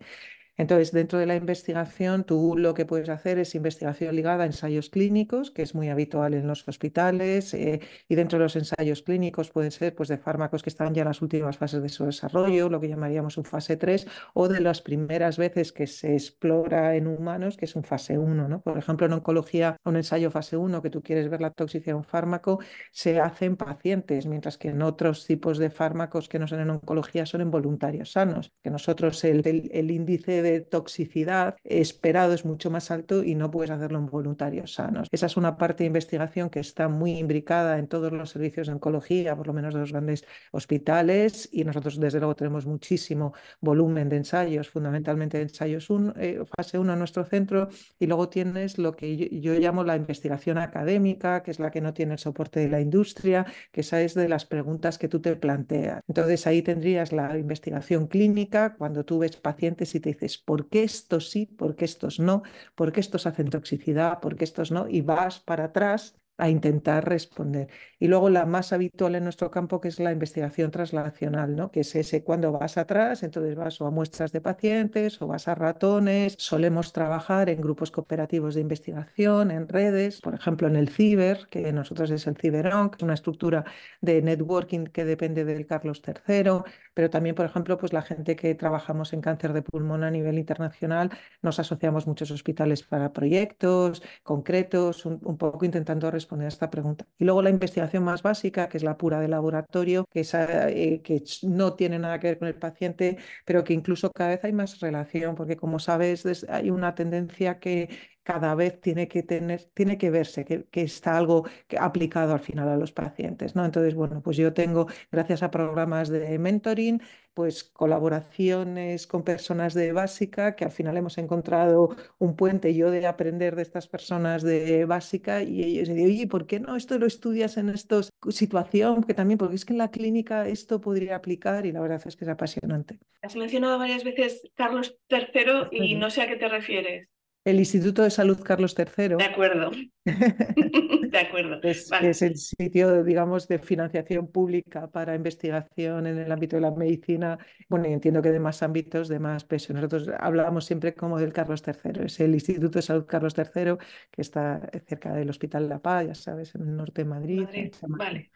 Entonces, 0.59 0.91
dentro 0.91 1.17
de 1.19 1.25
la 1.25 1.37
investigación, 1.37 2.25
tú 2.25 2.57
lo 2.57 2.73
que 2.73 2.85
puedes 2.85 3.07
hacer 3.07 3.39
es 3.39 3.55
investigación 3.55 4.13
ligada 4.13 4.43
a 4.43 4.45
ensayos 4.45 4.89
clínicos, 4.89 5.51
que 5.51 5.61
es 5.61 5.73
muy 5.73 5.87
habitual 5.87 6.33
en 6.33 6.47
los 6.47 6.67
hospitales, 6.67 7.53
eh, 7.53 7.79
y 8.09 8.15
dentro 8.15 8.37
de 8.37 8.43
los 8.43 8.57
ensayos 8.57 9.01
clínicos 9.01 9.51
pueden 9.51 9.71
ser 9.71 9.95
pues, 9.95 10.09
de 10.09 10.17
fármacos 10.17 10.61
que 10.61 10.69
están 10.69 10.93
ya 10.93 11.03
en 11.03 11.07
las 11.07 11.21
últimas 11.21 11.57
fases 11.57 11.81
de 11.81 11.87
su 11.87 12.03
desarrollo, 12.03 12.67
lo 12.67 12.81
que 12.81 12.89
llamaríamos 12.89 13.37
un 13.37 13.45
fase 13.45 13.77
3, 13.77 14.05
o 14.33 14.49
de 14.49 14.59
las 14.59 14.81
primeras 14.81 15.37
veces 15.37 15.71
que 15.71 15.87
se 15.87 16.11
explora 16.11 16.93
en 16.97 17.07
humanos, 17.07 17.55
que 17.55 17.63
es 17.63 17.77
un 17.77 17.85
fase 17.85 18.17
1. 18.17 18.49
¿no? 18.49 18.59
Por 18.59 18.77
ejemplo, 18.77 19.05
en 19.05 19.13
oncología, 19.13 19.77
un 19.85 19.95
ensayo 19.95 20.29
fase 20.29 20.57
1 20.57 20.81
que 20.81 20.89
tú 20.89 21.01
quieres 21.01 21.29
ver 21.29 21.39
la 21.39 21.51
toxicidad 21.51 21.93
de 21.93 21.99
un 21.99 22.03
fármaco, 22.03 22.59
se 22.91 23.21
hace 23.21 23.45
en 23.45 23.55
pacientes, 23.55 24.25
mientras 24.25 24.57
que 24.57 24.67
en 24.67 24.81
otros 24.81 25.25
tipos 25.25 25.57
de 25.57 25.69
fármacos 25.69 26.27
que 26.27 26.37
no 26.37 26.49
son 26.49 26.59
en 26.59 26.69
oncología 26.69 27.25
son 27.25 27.39
en 27.39 27.49
voluntarios 27.49 28.11
sanos, 28.11 28.51
que 28.61 28.69
nosotros 28.69 29.23
el, 29.23 29.47
el, 29.47 29.69
el 29.71 29.91
índice 29.91 30.41
de 30.41 30.48
toxicidad 30.59 31.55
esperado 31.63 32.33
es 32.33 32.45
mucho 32.45 32.69
más 32.69 32.91
alto 32.91 33.23
y 33.23 33.35
no 33.35 33.51
puedes 33.51 33.71
hacerlo 33.71 33.99
en 33.99 34.07
voluntarios 34.07 34.73
sanos. 34.73 35.07
Esa 35.11 35.25
es 35.27 35.37
una 35.37 35.57
parte 35.57 35.83
de 35.83 35.87
investigación 35.87 36.49
que 36.49 36.59
está 36.59 36.87
muy 36.87 37.17
imbricada 37.17 37.77
en 37.77 37.87
todos 37.87 38.11
los 38.11 38.29
servicios 38.29 38.67
de 38.67 38.73
oncología, 38.73 39.35
por 39.35 39.47
lo 39.47 39.53
menos 39.53 39.73
de 39.73 39.81
los 39.81 39.91
grandes 39.91 40.25
hospitales, 40.51 41.49
y 41.51 41.63
nosotros 41.63 41.99
desde 41.99 42.19
luego 42.19 42.35
tenemos 42.35 42.65
muchísimo 42.65 43.33
volumen 43.61 44.09
de 44.09 44.17
ensayos, 44.17 44.69
fundamentalmente 44.69 45.37
de 45.37 45.43
ensayos 45.43 45.87
eh, 46.17 46.43
fase 46.55 46.77
1 46.77 46.93
en 46.93 46.99
nuestro 46.99 47.23
centro, 47.25 47.69
y 47.99 48.07
luego 48.07 48.29
tienes 48.29 48.77
lo 48.77 48.95
que 48.95 49.17
yo, 49.17 49.27
yo, 49.27 49.59
llamo 49.59 49.83
la 49.83 49.95
investigación 49.95 50.57
académica, 50.57 51.43
que 51.43 51.51
es 51.51 51.59
la 51.59 51.71
que 51.71 51.81
no 51.81 51.93
tiene 51.93 52.13
el 52.13 52.19
soporte 52.19 52.59
de 52.59 52.69
la 52.69 52.81
industria, 52.81 53.45
que 53.71 53.81
esa 53.81 54.01
es 54.01 54.13
de 54.13 54.29
las 54.29 54.45
preguntas 54.45 54.97
que 54.97 55.07
tú 55.07 55.19
te 55.19 55.35
planteas. 55.35 56.01
Entonces 56.07 56.47
ahí 56.47 56.61
tendrías 56.61 57.11
la 57.11 57.37
investigación 57.37 58.07
clínica, 58.07 58.75
cuando 58.77 59.03
tú 59.05 59.19
ves 59.19 59.35
pacientes 59.37 59.93
y 59.95 59.99
te 59.99 60.09
dices, 60.09 60.37
¿por 60.41 60.69
qué 60.69 60.83
estos 60.83 61.29
sí, 61.29 61.45
por 61.45 61.75
qué 61.75 61.85
estos 61.85 62.19
no? 62.19 62.43
¿Por 62.75 62.91
qué 62.91 62.99
estos 62.99 63.25
hacen 63.25 63.49
toxicidad, 63.49 64.19
por 64.19 64.35
qué 64.35 64.43
estos 64.45 64.71
no? 64.71 64.87
Y 64.87 65.01
vas 65.01 65.39
para 65.39 65.65
atrás 65.65 66.19
a 66.39 66.49
intentar 66.49 67.07
responder. 67.07 67.67
Y 67.99 68.07
luego 68.07 68.29
la 68.29 68.45
más 68.45 68.71
habitual 68.71 69.15
en 69.15 69.25
nuestro 69.25 69.51
campo, 69.51 69.81
que 69.81 69.89
es 69.89 69.99
la 69.99 70.11
investigación 70.11 70.71
translacional, 70.71 71.55
¿no? 71.55 71.69
que 71.69 71.81
es 71.81 71.93
ese 71.95 72.23
cuando 72.23 72.51
vas 72.53 72.77
atrás, 72.77 73.23
entonces 73.23 73.55
vas 73.55 73.79
o 73.81 73.85
a 73.85 73.91
muestras 73.91 74.31
de 74.31 74.39
pacientes 74.39 75.21
o 75.21 75.27
vas 75.27 75.49
a 75.49 75.55
ratones. 75.55 76.35
Solemos 76.37 76.93
trabajar 76.93 77.49
en 77.49 77.59
grupos 77.61 77.91
cooperativos 77.91 78.55
de 78.55 78.61
investigación, 78.61 79.51
en 79.51 79.67
redes, 79.67 80.21
por 80.21 80.33
ejemplo 80.33 80.67
en 80.67 80.77
el 80.77 80.89
CIBER, 80.89 81.47
que 81.49 81.73
nosotros 81.73 82.09
es 82.09 82.25
el 82.25 82.37
CIBERON, 82.37 82.89
que 82.89 82.97
es 82.97 83.03
una 83.03 83.15
estructura 83.15 83.65
de 83.99 84.21
networking 84.21 84.85
que 84.85 85.03
depende 85.03 85.43
del 85.43 85.65
Carlos 85.65 86.01
III, 86.07 86.63
pero 86.99 87.09
también, 87.09 87.33
por 87.33 87.45
ejemplo, 87.45 87.77
pues 87.77 87.93
la 87.93 88.01
gente 88.01 88.35
que 88.35 88.53
trabajamos 88.55 89.13
en 89.13 89.21
cáncer 89.21 89.53
de 89.53 89.61
pulmón 89.61 90.03
a 90.03 90.11
nivel 90.11 90.37
internacional, 90.37 91.09
nos 91.41 91.57
asociamos 91.57 92.07
muchos 92.07 92.29
hospitales 92.29 92.83
para 92.83 93.13
proyectos 93.13 94.03
concretos, 94.21 95.05
un, 95.05 95.37
poco 95.37 95.63
intentando 95.63 96.11
responder 96.11 96.47
a 96.47 96.49
esta 96.49 96.69
pregunta. 96.69 97.05
Y 97.17 97.23
luego 97.23 97.41
la 97.41 97.51
investigación 97.51 98.03
más 98.03 98.21
básica, 98.21 98.67
que 98.67 98.75
es 98.75 98.83
la 98.83 98.97
pura 98.97 99.21
de 99.21 99.29
laboratorio, 99.29 100.03
que, 100.11 100.27
eh, 100.33 101.01
que 101.01 101.23
no 101.43 101.73
tiene 101.75 101.99
nada 101.99 102.19
que 102.19 102.27
ver 102.27 102.39
con 102.39 102.49
el 102.49 102.55
paciente, 102.55 103.17
pero 103.45 103.63
que 103.63 103.71
incluso 103.71 104.11
cada 104.11 104.31
vez 104.31 104.43
hay 104.43 104.51
más 104.51 104.81
relación, 104.81 105.35
porque 105.35 105.55
como 105.55 105.79
sabes, 105.79 106.25
hay 106.49 106.69
una 106.69 106.95
tendencia 106.95 107.59
que 107.59 107.87
cada 108.29 108.53
vez 108.53 108.79
tiene 108.79 109.07
que 109.07 109.23
tener, 109.23 109.71
tiene 109.73 109.97
que 109.97 110.11
verse 110.11 110.45
que, 110.45 110.65
que 110.65 110.83
está 110.83 111.17
algo 111.17 111.47
aplicado 111.79 112.31
al 112.33 112.39
final 112.39 112.69
a 112.69 112.77
los 112.77 112.91
pacientes, 112.91 113.55
¿no? 113.55 113.65
Entonces, 113.65 113.95
bueno, 113.95 114.21
pues 114.21 114.37
yo 114.37 114.53
tengo, 114.53 114.85
gracias 115.11 115.41
a 115.41 115.49
programas 115.49 116.09
de 116.09 116.37
mentoring, 116.37 117.01
pues 117.33 117.63
colaboraciones 117.63 119.07
con 119.07 119.23
personas 119.23 119.73
de 119.73 119.93
básica, 119.93 120.55
que 120.55 120.63
al 120.63 120.69
final 120.69 120.95
hemos 120.97 121.17
encontrado 121.17 121.95
un 122.19 122.35
puente 122.35 122.75
yo 122.75 122.91
de 122.91 123.07
aprender 123.07 123.55
de 123.55 123.63
estas 123.63 123.87
personas 123.87 124.43
de 124.43 124.85
básica 124.85 125.41
y 125.41 125.63
ellos 125.63 125.89
dicen, 125.89 126.05
oye, 126.05 126.27
¿por 126.27 126.45
qué 126.45 126.59
no 126.59 126.75
esto 126.75 126.99
lo 126.99 127.07
estudias 127.07 127.57
en 127.57 127.69
esta 127.69 128.01
situación? 128.29 129.03
Que 129.05 129.15
también, 129.15 129.39
porque 129.39 129.55
es 129.55 129.65
que 129.65 129.73
en 129.73 129.79
la 129.79 129.89
clínica 129.89 130.47
esto 130.47 130.79
podría 130.79 131.15
aplicar 131.15 131.65
y 131.65 131.71
la 131.71 131.81
verdad 131.81 131.99
es 132.05 132.15
que 132.15 132.25
es 132.25 132.29
apasionante. 132.29 132.99
Has 133.23 133.35
mencionado 133.35 133.79
varias 133.79 134.03
veces 134.03 134.43
Carlos 134.53 134.99
III 135.09 135.69
y 135.71 135.95
no 135.95 136.11
sé 136.11 136.21
a 136.21 136.27
qué 136.27 136.35
te 136.35 136.47
refieres. 136.47 137.09
El 137.45 137.57
Instituto 137.57 138.03
de 138.03 138.09
Salud 138.11 138.39
Carlos 138.43 138.75
III. 138.77 139.15
De 139.15 139.23
acuerdo. 139.23 139.71
de 140.05 141.17
acuerdo. 141.17 141.59
Es, 141.63 141.89
vale. 141.89 142.09
es, 142.09 142.21
el 142.21 142.37
sitio, 142.37 143.03
digamos, 143.03 143.47
de 143.47 143.59
financiación 143.59 144.29
pública 144.29 144.91
para 144.91 145.15
investigación 145.15 146.05
en 146.05 146.17
el 146.17 146.31
ámbito 146.31 146.57
de 146.57 146.61
la 146.61 146.71
medicina. 146.71 147.37
Bueno, 147.69 147.87
y 147.87 147.93
entiendo 147.93 148.21
que 148.21 148.31
de 148.31 148.39
más 148.39 148.61
ámbitos, 148.61 149.07
de 149.07 149.19
más 149.19 149.45
peso. 149.45 149.73
Nosotros 149.73 150.09
hablamos 150.19 150.65
siempre 150.65 150.93
como 150.93 151.17
del 151.17 151.31
Carlos 151.31 151.63
III. 151.65 152.05
Es 152.05 152.19
el 152.19 152.33
Instituto 152.33 152.79
de 152.79 152.81
Salud 152.81 153.05
Carlos 153.05 153.33
III, 153.37 153.77
que 154.11 154.21
está 154.21 154.69
cerca 154.85 155.13
del 155.13 155.29
Hospital 155.29 155.69
La 155.69 155.79
Paz, 155.79 156.07
ya 156.07 156.15
sabes, 156.15 156.53
en 156.55 156.61
el 156.63 156.75
norte 156.75 157.03
de 157.03 157.09
Madrid. 157.09 157.41
Madrid. 157.41 157.73
Vale. 157.81 158.31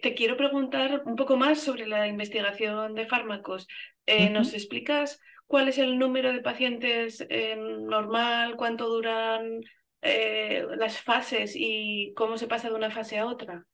Te 0.00 0.14
quiero 0.14 0.36
preguntar 0.36 1.02
un 1.06 1.16
poco 1.16 1.36
más 1.36 1.60
sobre 1.60 1.86
la 1.86 2.06
investigación 2.06 2.94
de 2.94 3.06
fármacos. 3.06 3.66
Eh, 4.06 4.26
uh 4.26 4.28
-huh. 4.28 4.32
¿Nos 4.32 4.54
explicas 4.54 5.20
cuál 5.48 5.68
es 5.68 5.78
el 5.78 5.98
número 5.98 6.32
de 6.32 6.40
pacientes 6.40 7.26
eh, 7.28 7.56
normal, 7.56 8.56
cuánto 8.56 8.88
duran 8.88 9.60
eh, 10.02 10.64
las 10.76 11.00
fases 11.00 11.54
y 11.56 12.12
cómo 12.14 12.38
se 12.38 12.46
pasa 12.46 12.68
de 12.68 12.76
una 12.76 12.90
fase 12.90 13.18
a 13.18 13.26
otra? 13.26 13.66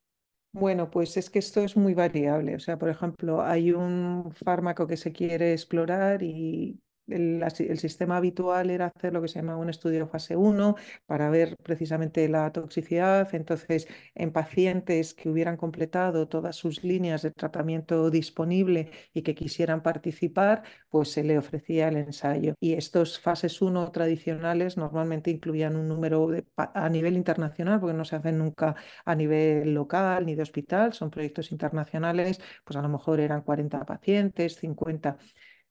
Bueno, 0.52 0.88
pues 0.88 1.16
es 1.16 1.28
que 1.30 1.40
esto 1.40 1.60
es 1.60 1.76
muy 1.76 1.94
variable. 1.94 2.54
O 2.54 2.60
sea, 2.60 2.78
por 2.78 2.88
ejemplo, 2.88 3.42
hay 3.42 3.72
un 3.72 4.32
fármaco 4.32 4.86
que 4.86 4.96
se 4.96 5.12
quiere 5.12 5.52
explorar 5.52 6.22
y 6.22 6.80
el, 7.06 7.78
sistema 7.78 8.16
habitual 8.16 8.70
era 8.70 8.86
hacer 8.94 9.12
lo 9.12 9.22
que 9.22 9.28
se 9.28 9.40
llama 9.40 9.56
un 9.56 9.68
estudio 9.68 10.06
fase 10.06 10.36
1 10.36 10.76
para 11.06 11.30
ver 11.30 11.56
precisamente 11.62 12.28
la 12.28 12.50
toxicidad. 12.52 13.34
Entonces, 13.34 13.88
en 14.14 14.32
pacientes 14.32 15.14
que 15.14 15.28
hubieran 15.28 15.56
completado 15.56 16.28
todas 16.28 16.56
sus 16.56 16.84
líneas 16.84 17.22
de 17.22 17.30
tratamiento 17.30 18.10
disponible 18.10 18.90
y 19.12 19.22
que 19.22 19.34
quisieran 19.34 19.82
participar, 19.82 20.62
pues 20.88 21.10
se 21.10 21.24
le 21.24 21.38
ofrecía 21.38 21.88
el 21.88 21.96
ensayo. 21.96 22.54
Y 22.60 22.74
estos 22.74 23.20
fases 23.20 23.60
1 23.62 23.90
tradicionales 23.92 24.76
normalmente 24.76 25.30
incluían 25.30 25.76
un 25.76 25.88
número 25.88 26.28
a 26.56 26.88
nivel 26.88 27.16
internacional, 27.16 27.80
porque 27.80 27.96
no 27.96 28.04
se 28.04 28.16
hacen 28.16 28.38
nunca 28.38 28.74
a 29.04 29.14
nivel 29.14 29.74
local 29.74 30.26
ni 30.26 30.34
de 30.34 30.42
hospital, 30.42 30.92
son 30.92 31.10
proyectos 31.10 31.52
internacionales, 31.52 32.40
pues 32.64 32.76
a 32.76 32.82
lo 32.82 32.88
mejor 32.88 33.20
eran 33.20 33.42
40 33.42 33.84
pacientes, 33.84 34.56
50 34.56 35.18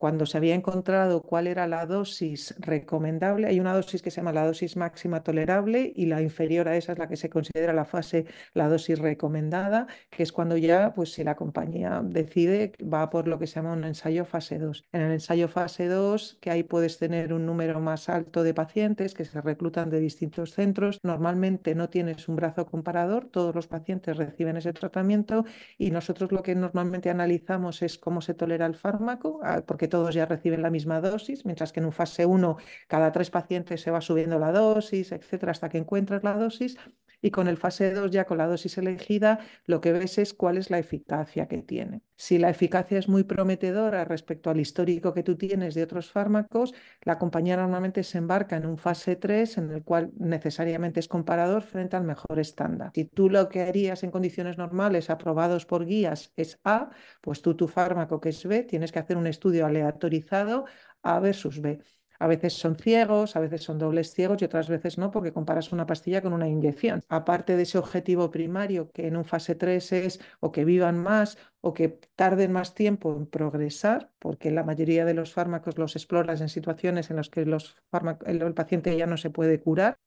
cuando 0.04 0.26
se 0.26 0.36
había 0.36 0.54
encontrado 0.54 1.22
cuál 1.22 1.48
era 1.48 1.66
la 1.66 1.86
dosis 1.86 2.54
recomendable, 2.60 3.48
hay 3.48 3.62
una 3.62 3.74
dosis 3.74 4.02
que 4.02 4.12
se 4.12 4.18
llama 4.18 4.34
la 4.34 4.46
dosis 4.46 4.76
máxima 4.76 5.24
tolerable 5.24 5.94
y 5.96 6.08
la 6.08 6.22
inferior 6.22 6.68
a 6.68 6.76
esa 6.76 6.92
es 6.92 7.00
la 7.00 7.08
que 7.08 7.16
se 7.16 7.30
considera 7.30 7.72
la 7.72 7.86
fase, 7.86 8.26
la 8.54 8.68
dosis 8.68 9.00
recomendada, 9.00 9.88
que 10.10 10.24
es 10.24 10.34
cuando 10.34 10.58
ya, 10.58 10.94
pues 10.94 11.14
si 11.14 11.24
la 11.24 11.38
compañía 11.38 12.02
decide, 12.04 12.74
va 12.84 13.10
por 13.10 13.30
lo 13.30 13.40
que 13.40 13.48
se 13.48 13.56
llama 13.56 13.72
un 13.72 13.86
ensayo 13.86 14.26
fase 14.26 14.60
2. 14.60 14.88
En 14.92 15.04
el 15.04 15.12
ensayo 15.14 15.48
fase 15.48 15.88
2, 15.88 16.38
que 16.42 16.52
ahí 16.52 16.64
puedes 16.64 16.98
tener 16.98 17.32
un 17.32 17.46
número 17.46 17.80
más 17.80 18.10
alto 18.10 18.44
de 18.44 18.54
pacientes 18.54 19.14
que 19.14 19.24
se 19.24 19.40
reclutan 19.40 19.90
de 19.90 20.02
distintos 20.02 20.52
centros, 20.52 21.00
normalmente 21.04 21.76
no 21.76 21.88
tienes 21.88 22.28
un 22.28 22.36
brazo 22.36 22.66
comparador, 22.66 23.30
todos 23.32 23.56
los 23.56 23.68
pacientes 23.68 24.18
reciben 24.18 24.58
ese 24.58 24.74
tratamiento 24.74 25.46
y 25.78 25.92
nosotros 25.92 26.34
lo 26.34 26.44
que 26.44 26.56
normalmente 26.56 27.10
analizamos 27.10 27.82
es 27.82 27.98
cómo 27.98 28.20
se 28.20 28.34
tolera 28.34 28.66
el 28.66 28.76
fármaco, 28.76 29.40
ah, 29.44 29.62
porque 29.66 29.93
todos 29.94 30.16
ya 30.16 30.26
reciben 30.26 30.64
la 30.64 30.72
misma 30.72 31.02
dosis, 31.02 31.46
mientras 31.46 31.72
que 31.72 31.80
en 31.80 31.86
un 31.86 31.92
fase 31.92 32.26
1 32.26 32.58
cada 32.88 33.12
tres 33.12 33.30
pacientes 33.30 33.82
se 33.84 33.92
va 33.92 34.02
subiendo 34.02 34.40
la 34.40 34.52
dosis, 34.52 35.12
etcétera, 35.12 35.52
hasta 35.52 35.70
que 35.70 35.78
encuentras 35.78 36.24
la 36.24 36.34
dosis. 36.34 36.78
Y 37.26 37.32
con 37.32 37.48
el 37.48 37.56
fase 37.56 37.94
2, 37.94 38.12
ya 38.12 38.26
con 38.26 38.38
la 38.38 38.48
dosis 38.48 38.78
elegida, 38.78 39.40
lo 39.66 39.80
que 39.80 39.94
ves 39.94 40.18
es 40.18 40.34
cuál 40.34 40.58
es 40.58 40.70
la 40.70 40.78
eficacia 40.78 41.48
que 41.48 41.62
tiene. 41.62 42.02
Si 42.18 42.38
la 42.38 42.50
eficacia 42.50 43.00
es 43.00 43.08
muy 43.08 43.24
prometedora 43.24 44.04
respecto 44.04 44.50
al 44.50 44.60
histórico 44.60 45.14
que 45.14 45.24
tú 45.24 45.38
tienes 45.38 45.74
de 45.74 45.84
otros 45.84 46.12
fármacos, 46.12 46.74
la 47.02 47.18
compañía 47.18 47.56
normalmente 47.56 48.04
se 48.04 48.18
embarca 48.18 48.58
en 48.58 48.66
un 48.66 48.78
fase 48.78 49.16
3 49.16 49.58
en 49.58 49.72
el 49.72 49.84
cual 49.86 50.12
necesariamente 50.18 51.00
es 51.00 51.08
comparador 51.08 51.62
frente 51.62 51.96
al 51.96 52.04
mejor 52.04 52.40
estándar. 52.40 52.92
Si 52.94 53.06
tú 53.06 53.30
lo 53.30 53.48
que 53.48 53.62
harías 53.62 54.04
en 54.04 54.12
condiciones 54.12 54.58
normales 54.58 55.10
aprobados 55.10 55.66
por 55.66 55.86
guías 55.86 56.34
es 56.36 56.60
A, 56.66 56.90
pues 57.22 57.42
tú 57.42 57.56
tu 57.56 57.70
fármaco 57.70 58.20
que 58.20 58.30
es 58.30 58.46
B 58.46 58.64
tienes 58.64 58.92
que 58.92 59.00
hacer 59.00 59.16
un 59.16 59.28
estudio 59.28 59.66
aleatorizado 59.66 60.66
A 61.04 61.22
versus 61.22 61.62
B. 61.62 61.80
A 62.20 62.28
veces 62.28 62.54
son 62.54 62.76
ciegos, 62.76 63.36
a 63.36 63.40
veces 63.40 63.64
son 63.64 63.80
dobles 63.80 64.14
ciegos 64.14 64.42
y 64.42 64.46
otras 64.46 64.70
veces 64.70 64.98
no, 64.98 65.12
porque 65.12 65.34
comparas 65.34 65.72
una 65.72 65.86
pastilla 65.86 66.22
con 66.22 66.34
una 66.34 66.48
inyección. 66.48 67.02
Aparte 67.10 67.56
de 67.58 67.64
ese 67.64 67.78
objetivo 67.78 68.32
primario, 68.32 68.92
que 68.92 69.08
en 69.08 69.18
un 69.18 69.26
fase 69.26 69.56
3 69.56 69.92
es 69.94 70.20
o 70.40 70.52
que 70.52 70.66
vivan 70.66 70.98
más 70.98 71.38
o 71.62 71.74
que 71.74 72.00
tarden 72.16 72.52
más 72.52 72.74
tiempo 72.74 73.16
en 73.16 73.26
progresar, 73.26 74.12
porque 74.20 74.52
la 74.52 74.64
mayoría 74.64 75.06
de 75.06 75.14
los 75.14 75.34
fármacos 75.34 75.78
los 75.78 75.96
exploras 75.96 76.42
en 76.42 76.50
situaciones 76.50 77.10
en 77.10 77.18
las 77.18 77.30
que 77.30 77.42
el 77.42 78.54
paciente 78.54 78.96
ya 78.98 79.08
no 79.08 79.18
se 79.18 79.30
puede 79.30 79.60
curar 79.60 79.98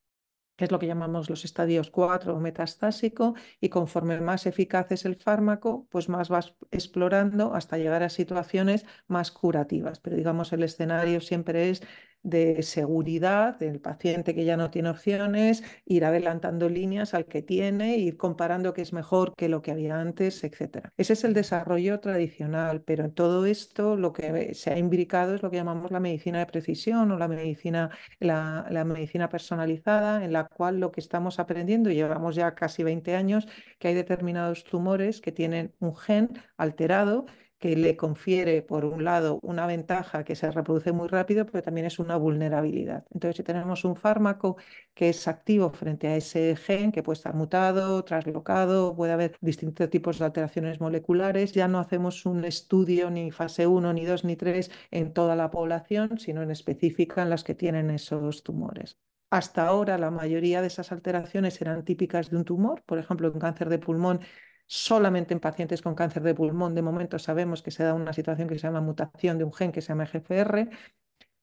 es 0.64 0.70
lo 0.72 0.78
que 0.78 0.86
llamamos 0.86 1.28
los 1.30 1.44
estadios 1.44 1.90
4 1.90 2.34
o 2.36 2.40
metastásico, 2.40 3.34
y 3.60 3.68
conforme 3.68 4.20
más 4.20 4.46
eficaz 4.46 4.90
es 4.92 5.04
el 5.04 5.16
fármaco, 5.16 5.86
pues 5.90 6.08
más 6.08 6.28
vas 6.28 6.54
explorando 6.70 7.54
hasta 7.54 7.78
llegar 7.78 8.02
a 8.02 8.08
situaciones 8.08 8.86
más 9.06 9.30
curativas. 9.30 10.00
Pero 10.00 10.16
digamos, 10.16 10.52
el 10.52 10.62
escenario 10.62 11.20
siempre 11.20 11.70
es 11.70 11.82
de 12.26 12.64
seguridad 12.64 13.56
del 13.56 13.80
paciente 13.80 14.34
que 14.34 14.44
ya 14.44 14.56
no 14.56 14.70
tiene 14.70 14.90
opciones, 14.90 15.62
ir 15.84 16.04
adelantando 16.04 16.68
líneas 16.68 17.14
al 17.14 17.26
que 17.26 17.40
tiene, 17.40 17.98
ir 17.98 18.16
comparando 18.16 18.74
qué 18.74 18.82
es 18.82 18.92
mejor 18.92 19.32
que 19.36 19.48
lo 19.48 19.62
que 19.62 19.70
había 19.70 20.00
antes, 20.00 20.42
etc. 20.42 20.88
Ese 20.96 21.12
es 21.12 21.22
el 21.22 21.34
desarrollo 21.34 22.00
tradicional, 22.00 22.82
pero 22.82 23.04
en 23.04 23.12
todo 23.12 23.46
esto 23.46 23.96
lo 23.96 24.12
que 24.12 24.54
se 24.54 24.72
ha 24.72 24.78
imbricado 24.78 25.36
es 25.36 25.42
lo 25.42 25.50
que 25.50 25.56
llamamos 25.58 25.92
la 25.92 26.00
medicina 26.00 26.40
de 26.40 26.46
precisión 26.46 27.12
o 27.12 27.18
la 27.18 27.28
medicina, 27.28 27.90
la, 28.18 28.66
la 28.70 28.84
medicina 28.84 29.28
personalizada, 29.28 30.24
en 30.24 30.32
la 30.32 30.48
cual 30.48 30.80
lo 30.80 30.90
que 30.90 31.00
estamos 31.00 31.38
aprendiendo, 31.38 31.90
llevamos 31.90 32.34
ya 32.34 32.56
casi 32.56 32.82
20 32.82 33.14
años, 33.14 33.46
que 33.78 33.88
hay 33.88 33.94
determinados 33.94 34.64
tumores 34.64 35.20
que 35.20 35.30
tienen 35.30 35.72
un 35.78 35.94
gen 35.94 36.30
alterado 36.56 37.26
que 37.58 37.74
le 37.76 37.96
confiere, 37.96 38.62
por 38.62 38.84
un 38.84 39.04
lado, 39.04 39.38
una 39.42 39.66
ventaja 39.66 40.24
que 40.24 40.36
se 40.36 40.50
reproduce 40.50 40.92
muy 40.92 41.08
rápido, 41.08 41.46
pero 41.46 41.62
también 41.62 41.86
es 41.86 41.98
una 41.98 42.16
vulnerabilidad. 42.16 43.04
Entonces, 43.10 43.36
si 43.36 43.42
tenemos 43.42 43.84
un 43.84 43.96
fármaco 43.96 44.56
que 44.94 45.08
es 45.08 45.26
activo 45.28 45.70
frente 45.70 46.08
a 46.08 46.16
ese 46.16 46.56
gen, 46.56 46.92
que 46.92 47.02
puede 47.02 47.16
estar 47.16 47.34
mutado, 47.34 48.04
traslocado, 48.04 48.94
puede 48.94 49.12
haber 49.12 49.36
distintos 49.40 49.88
tipos 49.90 50.18
de 50.18 50.26
alteraciones 50.26 50.80
moleculares, 50.80 51.52
ya 51.52 51.68
no 51.68 51.78
hacemos 51.78 52.26
un 52.26 52.44
estudio 52.44 53.10
ni 53.10 53.30
fase 53.30 53.66
1, 53.66 53.92
ni 53.92 54.04
2, 54.04 54.24
ni 54.24 54.36
3 54.36 54.70
en 54.90 55.12
toda 55.12 55.36
la 55.36 55.50
población, 55.50 56.18
sino 56.18 56.42
en 56.42 56.50
específica 56.50 57.22
en 57.22 57.30
las 57.30 57.44
que 57.44 57.54
tienen 57.54 57.90
esos 57.90 58.42
tumores. 58.42 58.98
Hasta 59.30 59.66
ahora 59.66 59.98
la 59.98 60.10
mayoría 60.10 60.60
de 60.60 60.68
esas 60.68 60.92
alteraciones 60.92 61.60
eran 61.60 61.84
típicas 61.84 62.30
de 62.30 62.36
un 62.36 62.44
tumor, 62.44 62.82
por 62.86 62.98
ejemplo, 62.98 63.30
un 63.32 63.40
cáncer 63.40 63.68
de 63.68 63.78
pulmón 63.78 64.20
solamente 64.66 65.34
en 65.34 65.40
pacientes 65.40 65.82
con 65.82 65.94
cáncer 65.94 66.22
de 66.22 66.34
pulmón. 66.34 66.74
De 66.74 66.82
momento 66.82 67.18
sabemos 67.18 67.62
que 67.62 67.70
se 67.70 67.84
da 67.84 67.94
una 67.94 68.12
situación 68.12 68.48
que 68.48 68.54
se 68.56 68.62
llama 68.66 68.80
mutación 68.80 69.38
de 69.38 69.44
un 69.44 69.52
gen 69.52 69.72
que 69.72 69.80
se 69.82 69.88
llama 69.88 70.06
GFR 70.06 70.68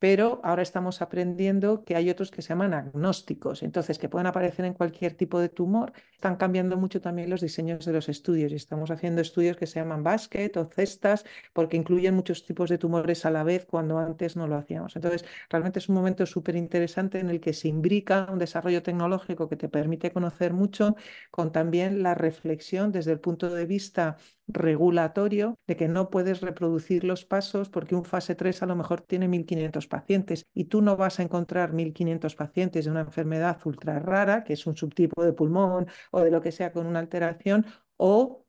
pero 0.03 0.41
ahora 0.43 0.63
estamos 0.63 1.01
aprendiendo 1.01 1.85
que 1.85 1.95
hay 1.95 2.09
otros 2.09 2.29
que 2.29 2.41
se 2.41 2.49
llaman 2.49 2.73
agnósticos, 2.73 3.63
entonces 3.63 3.97
que 3.97 4.09
pueden 4.09 4.27
aparecer 4.27 4.65
en 4.65 4.73
cualquier 4.73 5.13
tipo 5.13 5.39
de 5.39 5.47
tumor. 5.47 5.93
Están 6.11 6.35
cambiando 6.35 6.75
mucho 6.75 6.99
también 6.99 7.29
los 7.29 7.39
diseños 7.39 7.85
de 7.85 7.93
los 7.93 8.09
estudios 8.09 8.51
y 8.51 8.55
estamos 8.55 8.91
haciendo 8.91 9.21
estudios 9.21 9.55
que 9.55 9.65
se 9.65 9.79
llaman 9.79 10.03
basket 10.03 10.51
o 10.57 10.65
cestas 10.65 11.23
porque 11.53 11.77
incluyen 11.77 12.15
muchos 12.15 12.45
tipos 12.45 12.69
de 12.69 12.77
tumores 12.77 13.25
a 13.25 13.31
la 13.31 13.45
vez 13.45 13.65
cuando 13.65 13.97
antes 13.97 14.35
no 14.35 14.45
lo 14.45 14.57
hacíamos. 14.57 14.93
Entonces, 14.97 15.23
realmente 15.49 15.79
es 15.79 15.87
un 15.87 15.95
momento 15.95 16.25
súper 16.25 16.57
interesante 16.57 17.19
en 17.19 17.29
el 17.29 17.39
que 17.39 17.53
se 17.53 17.69
imbrica 17.69 18.27
un 18.29 18.39
desarrollo 18.39 18.83
tecnológico 18.83 19.47
que 19.47 19.55
te 19.55 19.69
permite 19.69 20.11
conocer 20.11 20.51
mucho 20.51 20.97
con 21.31 21.53
también 21.53 22.03
la 22.03 22.13
reflexión 22.13 22.91
desde 22.91 23.13
el 23.13 23.21
punto 23.21 23.49
de 23.49 23.65
vista 23.65 24.17
regulatorio 24.47 25.55
de 25.67 25.75
que 25.77 25.87
no 25.87 26.09
puedes 26.09 26.41
reproducir 26.41 27.03
los 27.03 27.25
pasos 27.25 27.69
porque 27.69 27.95
un 27.95 28.05
fase 28.05 28.35
3 28.35 28.63
a 28.63 28.65
lo 28.65 28.75
mejor 28.75 29.01
tiene 29.01 29.27
1.500 29.27 29.87
pacientes 29.87 30.45
y 30.53 30.65
tú 30.65 30.81
no 30.81 30.97
vas 30.97 31.19
a 31.19 31.23
encontrar 31.23 31.73
1.500 31.73 32.35
pacientes 32.35 32.85
de 32.85 32.91
una 32.91 33.01
enfermedad 33.01 33.59
ultra 33.65 33.99
rara, 33.99 34.43
que 34.43 34.53
es 34.53 34.67
un 34.67 34.75
subtipo 34.75 35.23
de 35.23 35.33
pulmón 35.33 35.87
o 36.11 36.21
de 36.21 36.31
lo 36.31 36.41
que 36.41 36.51
sea 36.51 36.71
con 36.71 36.85
una 36.85 36.99
alteración, 36.99 37.65
o 37.97 38.42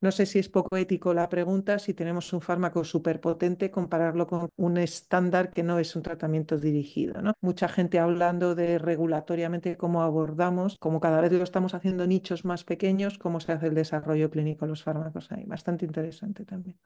no 0.00 0.12
sé 0.12 0.26
si 0.26 0.38
es 0.38 0.48
poco 0.48 0.76
ético 0.76 1.12
la 1.12 1.28
pregunta, 1.28 1.78
si 1.78 1.92
tenemos 1.92 2.32
un 2.32 2.40
fármaco 2.40 2.84
súper 2.84 3.20
potente, 3.20 3.70
compararlo 3.70 4.26
con 4.26 4.48
un 4.56 4.76
estándar 4.76 5.50
que 5.50 5.62
no 5.64 5.78
es 5.78 5.96
un 5.96 6.02
tratamiento 6.02 6.56
dirigido. 6.56 7.20
¿no? 7.20 7.34
Mucha 7.40 7.68
gente 7.68 7.98
hablando 7.98 8.54
de 8.54 8.78
regulatoriamente 8.78 9.76
cómo 9.76 10.02
abordamos, 10.02 10.76
como 10.78 11.00
cada 11.00 11.20
vez 11.20 11.32
lo 11.32 11.42
estamos 11.42 11.74
haciendo 11.74 12.06
nichos 12.06 12.44
más 12.44 12.64
pequeños, 12.64 13.18
cómo 13.18 13.40
se 13.40 13.52
hace 13.52 13.66
el 13.66 13.74
desarrollo 13.74 14.30
clínico 14.30 14.66
de 14.66 14.70
los 14.70 14.84
fármacos 14.84 15.32
ahí. 15.32 15.44
Bastante 15.46 15.84
interesante 15.84 16.44
también. 16.44 16.78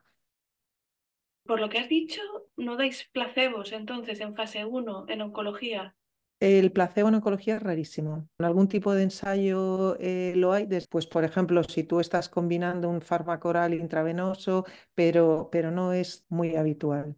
Por 1.45 1.59
lo 1.59 1.69
que 1.69 1.77
has 1.77 1.89
dicho, 1.89 2.21
no 2.55 2.77
dais 2.77 3.09
placebos 3.11 3.73
entonces 3.73 4.21
en 4.21 4.33
fase 4.33 4.65
1 4.65 5.05
en 5.09 5.21
oncología. 5.21 5.95
El 6.43 6.73
placebo 6.73 7.07
en 7.07 7.15
oncología 7.15 7.55
es 7.55 7.63
rarísimo. 7.63 8.27
En 8.37 8.45
algún 8.45 8.67
tipo 8.67 8.93
de 8.93 9.03
ensayo 9.03 9.95
eh, 10.01 10.33
lo 10.35 10.51
hay. 10.51 10.65
Después, 10.65 11.07
por 11.07 11.23
ejemplo, 11.23 11.63
si 11.63 11.85
tú 11.85 12.01
estás 12.01 12.27
combinando 12.27 12.89
un 12.89 13.01
fármaco 13.01 13.47
oral 13.47 13.73
intravenoso, 13.73 14.65
pero, 14.93 15.47
pero 15.53 15.71
no 15.71 15.93
es 15.93 16.25
muy 16.27 16.57
habitual. 16.57 17.15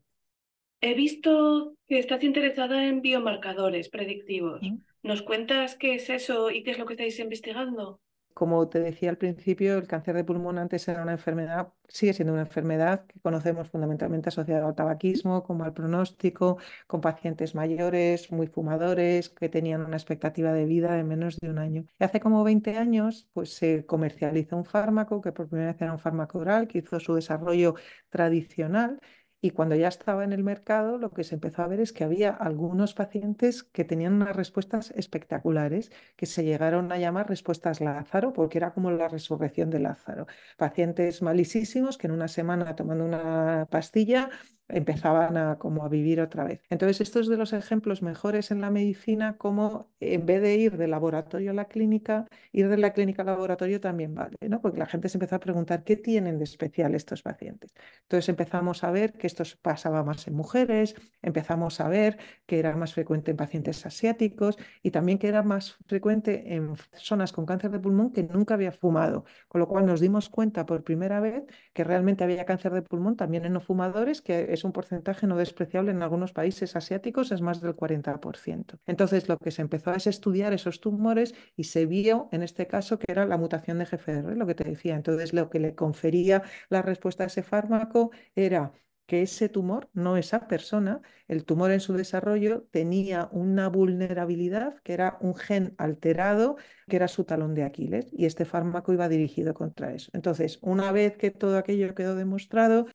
He 0.79 0.93
visto 0.93 1.75
que 1.87 1.97
estás 1.97 2.23
interesada 2.23 2.85
en 2.85 3.01
biomarcadores 3.01 3.89
predictivos. 3.89 4.61
¿Nos 5.01 5.23
cuentas 5.23 5.73
qué 5.73 5.95
es 5.95 6.07
eso 6.11 6.51
y 6.51 6.61
qué 6.61 6.69
es 6.69 6.77
lo 6.77 6.85
que 6.85 6.93
estáis 6.93 7.17
investigando? 7.17 8.01
Como 8.35 8.67
te 8.67 8.79
decía 8.81 9.09
al 9.11 9.17
principio, 9.17 9.77
el 9.77 9.87
cáncer 9.87 10.13
de 10.15 10.25
pulmón 10.25 10.57
antes 10.57 10.87
era 10.89 11.01
una 11.03 11.13
enfermedad, 11.13 11.71
sigue 11.87 12.13
siendo 12.13 12.33
una 12.33 12.41
enfermedad 12.41 13.05
que 13.07 13.17
conocemos 13.21 13.69
fundamentalmente 13.69 14.27
asociada 14.29 14.67
al 14.67 14.75
tabaquismo, 14.75 15.41
como 15.43 15.63
al 15.63 15.73
pronóstico, 15.73 16.57
con 16.85 16.99
pacientes 16.99 17.55
mayores, 17.55 18.31
muy 18.33 18.47
fumadores, 18.47 19.29
que 19.29 19.47
tenían 19.47 19.85
una 19.85 19.95
expectativa 19.95 20.51
de 20.51 20.65
vida 20.65 20.93
de 20.95 21.05
menos 21.05 21.39
de 21.39 21.49
un 21.49 21.59
año. 21.59 21.85
Y 21.97 22.03
hace 22.03 22.19
como 22.19 22.43
20 22.43 22.77
años, 22.77 23.29
pues 23.33 23.53
se 23.55 23.85
comercializó 23.85 24.57
un 24.57 24.65
fármaco 24.65 25.21
que 25.21 25.31
por 25.31 25.47
primera 25.47 25.71
vez 25.71 25.81
era 25.81 25.93
un 25.93 25.99
fármaco 25.99 26.39
oral, 26.39 26.67
que 26.67 26.79
hizo 26.79 26.99
su 26.99 27.15
desarrollo 27.15 27.75
tradicional 28.09 28.99
y 29.41 29.51
cuando 29.51 29.75
ya 29.75 29.87
estaba 29.87 30.23
en 30.23 30.33
el 30.33 30.43
mercado, 30.43 30.97
lo 30.97 31.11
que 31.11 31.23
se 31.23 31.35
empezó 31.35 31.61
a 31.61 31.67
ver 31.67 31.79
es 31.79 31.93
que 31.93 32.03
había 32.03 32.31
algunos 32.31 32.93
pacientes 32.93 33.63
que 33.63 33.83
tenían 33.83 34.13
unas 34.13 34.35
respuestas 34.35 34.91
espectaculares, 34.91 35.91
que 36.15 36.25
se 36.25 36.43
llegaron 36.43 36.91
a 36.91 36.97
llamar 36.97 37.29
respuestas 37.29 37.79
Lázaro, 37.81 38.33
porque 38.33 38.57
era 38.57 38.73
como 38.73 38.91
la 38.91 39.07
resurrección 39.07 39.69
de 39.69 39.79
Lázaro. 39.79 40.25
Pacientes 40.57 41.21
malísimos 41.21 41.97
que 41.97 42.07
en 42.07 42.13
una 42.13 42.27
semana 42.27 42.75
tomando 42.75 43.05
una 43.05 43.67
pastilla 43.69 44.29
empezaban 44.67 45.37
a 45.37 45.57
como 45.57 45.83
a 45.85 45.89
vivir 45.89 46.21
otra 46.21 46.43
vez. 46.43 46.61
Entonces, 46.69 47.01
esto 47.01 47.19
es 47.19 47.27
de 47.27 47.37
los 47.37 47.53
ejemplos 47.53 48.01
mejores 48.01 48.51
en 48.51 48.61
la 48.61 48.71
medicina, 48.71 49.37
como 49.37 49.91
en 49.99 50.25
vez 50.25 50.41
de 50.41 50.55
ir 50.55 50.77
del 50.77 50.91
laboratorio 50.91 51.51
a 51.51 51.53
la 51.53 51.65
clínica, 51.65 52.27
ir 52.51 52.67
de 52.69 52.77
la 52.77 52.93
clínica 52.93 53.21
al 53.21 53.27
laboratorio 53.27 53.79
también 53.79 54.15
vale, 54.15 54.37
¿no? 54.49 54.61
Porque 54.61 54.79
la 54.79 54.85
gente 54.85 55.09
se 55.09 55.17
empezó 55.17 55.35
a 55.35 55.39
preguntar 55.39 55.83
qué 55.83 55.95
tienen 55.97 56.37
de 56.37 56.43
especial 56.43 56.95
estos 56.95 57.21
pacientes. 57.21 57.73
Entonces 58.03 58.29
empezamos 58.29 58.83
a 58.83 58.91
ver 58.91 59.13
que 59.13 59.27
esto 59.27 59.43
pasaba 59.61 60.03
más 60.03 60.27
en 60.27 60.35
mujeres, 60.35 60.95
empezamos 61.21 61.79
a 61.79 61.87
ver 61.87 62.17
que 62.45 62.59
era 62.59 62.75
más 62.75 62.93
frecuente 62.93 63.31
en 63.31 63.37
pacientes 63.37 63.85
asiáticos 63.85 64.57
y 64.81 64.91
también 64.91 65.17
que 65.17 65.27
era 65.27 65.43
más 65.43 65.77
frecuente 65.87 66.55
en 66.55 66.75
personas 66.75 67.31
con 67.31 67.45
cáncer 67.45 67.71
de 67.71 67.79
pulmón 67.79 68.11
que 68.11 68.23
nunca 68.23 68.53
había 68.55 68.71
fumado, 68.71 69.25
con 69.47 69.59
lo 69.59 69.67
cual 69.67 69.85
nos 69.85 69.99
dimos 69.99 70.29
cuenta 70.29 70.65
por 70.65 70.83
primera 70.83 71.19
vez 71.19 71.43
que 71.73 71.83
realmente 71.83 72.23
había 72.23 72.45
cáncer 72.45 72.73
de 72.73 72.81
pulmón 72.81 73.15
también 73.15 73.45
en 73.45 73.53
no 73.53 73.61
fumadores, 73.61 74.21
que 74.21 74.54
es 74.55 74.63
un 74.63 74.71
porcentaje 74.71 75.27
no 75.27 75.37
despreciable 75.37 75.91
en 75.91 76.01
algunos 76.01 76.33
países 76.33 76.75
asiáticos, 76.75 77.31
es 77.31 77.41
más 77.41 77.61
del 77.61 77.75
40%. 77.75 78.79
Entonces 78.85 79.29
lo 79.29 79.37
que 79.37 79.51
se 79.51 79.61
empezó 79.61 79.91
es 79.93 80.07
estudiar 80.07 80.53
esos 80.53 80.81
tumores 80.81 81.35
y 81.55 81.65
se 81.65 81.85
vio 81.85 82.27
en 82.31 82.43
este 82.43 82.67
caso 82.67 82.97
que 82.99 83.11
era 83.11 83.25
la 83.25 83.37
mutación 83.37 83.79
de 83.79 83.85
GFR, 83.85 84.35
lo 84.35 84.47
que 84.47 84.55
te 84.55 84.63
decía. 84.63 84.95
Entonces 84.95 85.33
lo 85.33 85.49
que 85.49 85.59
le 85.59 85.75
confería 85.75 86.43
la 86.69 86.81
respuesta 86.81 87.23
a 87.23 87.27
ese 87.27 87.43
fármaco 87.43 88.11
era 88.35 88.73
que 89.05 89.21
ese 89.21 89.49
tumor, 89.49 89.89
no 89.93 90.17
esa 90.17 90.47
persona, 90.47 91.01
el 91.27 91.45
tumor 91.45 91.71
en 91.71 91.79
su 91.79 91.93
desarrollo 91.93 92.63
tenía 92.71 93.29
una 93.31 93.69
vulnerabilidad 93.69 94.77
que 94.83 94.93
era 94.93 95.17
un 95.21 95.35
gen 95.35 95.75
alterado, 95.77 96.57
que 96.87 96.95
era 96.95 97.07
su 97.07 97.23
talón 97.23 97.53
de 97.53 97.63
Aquiles, 97.63 98.07
y 98.11 98.25
este 98.25 98.45
fármaco 98.45 98.93
iba 98.93 99.07
dirigido 99.09 99.53
contra 99.53 99.93
eso. 99.93 100.09
Entonces, 100.13 100.59
una 100.61 100.91
vez 100.91 101.17
que 101.17 101.31
todo 101.31 101.57
aquello 101.57 101.93
quedó 101.93 102.15
demostrado, 102.15 102.87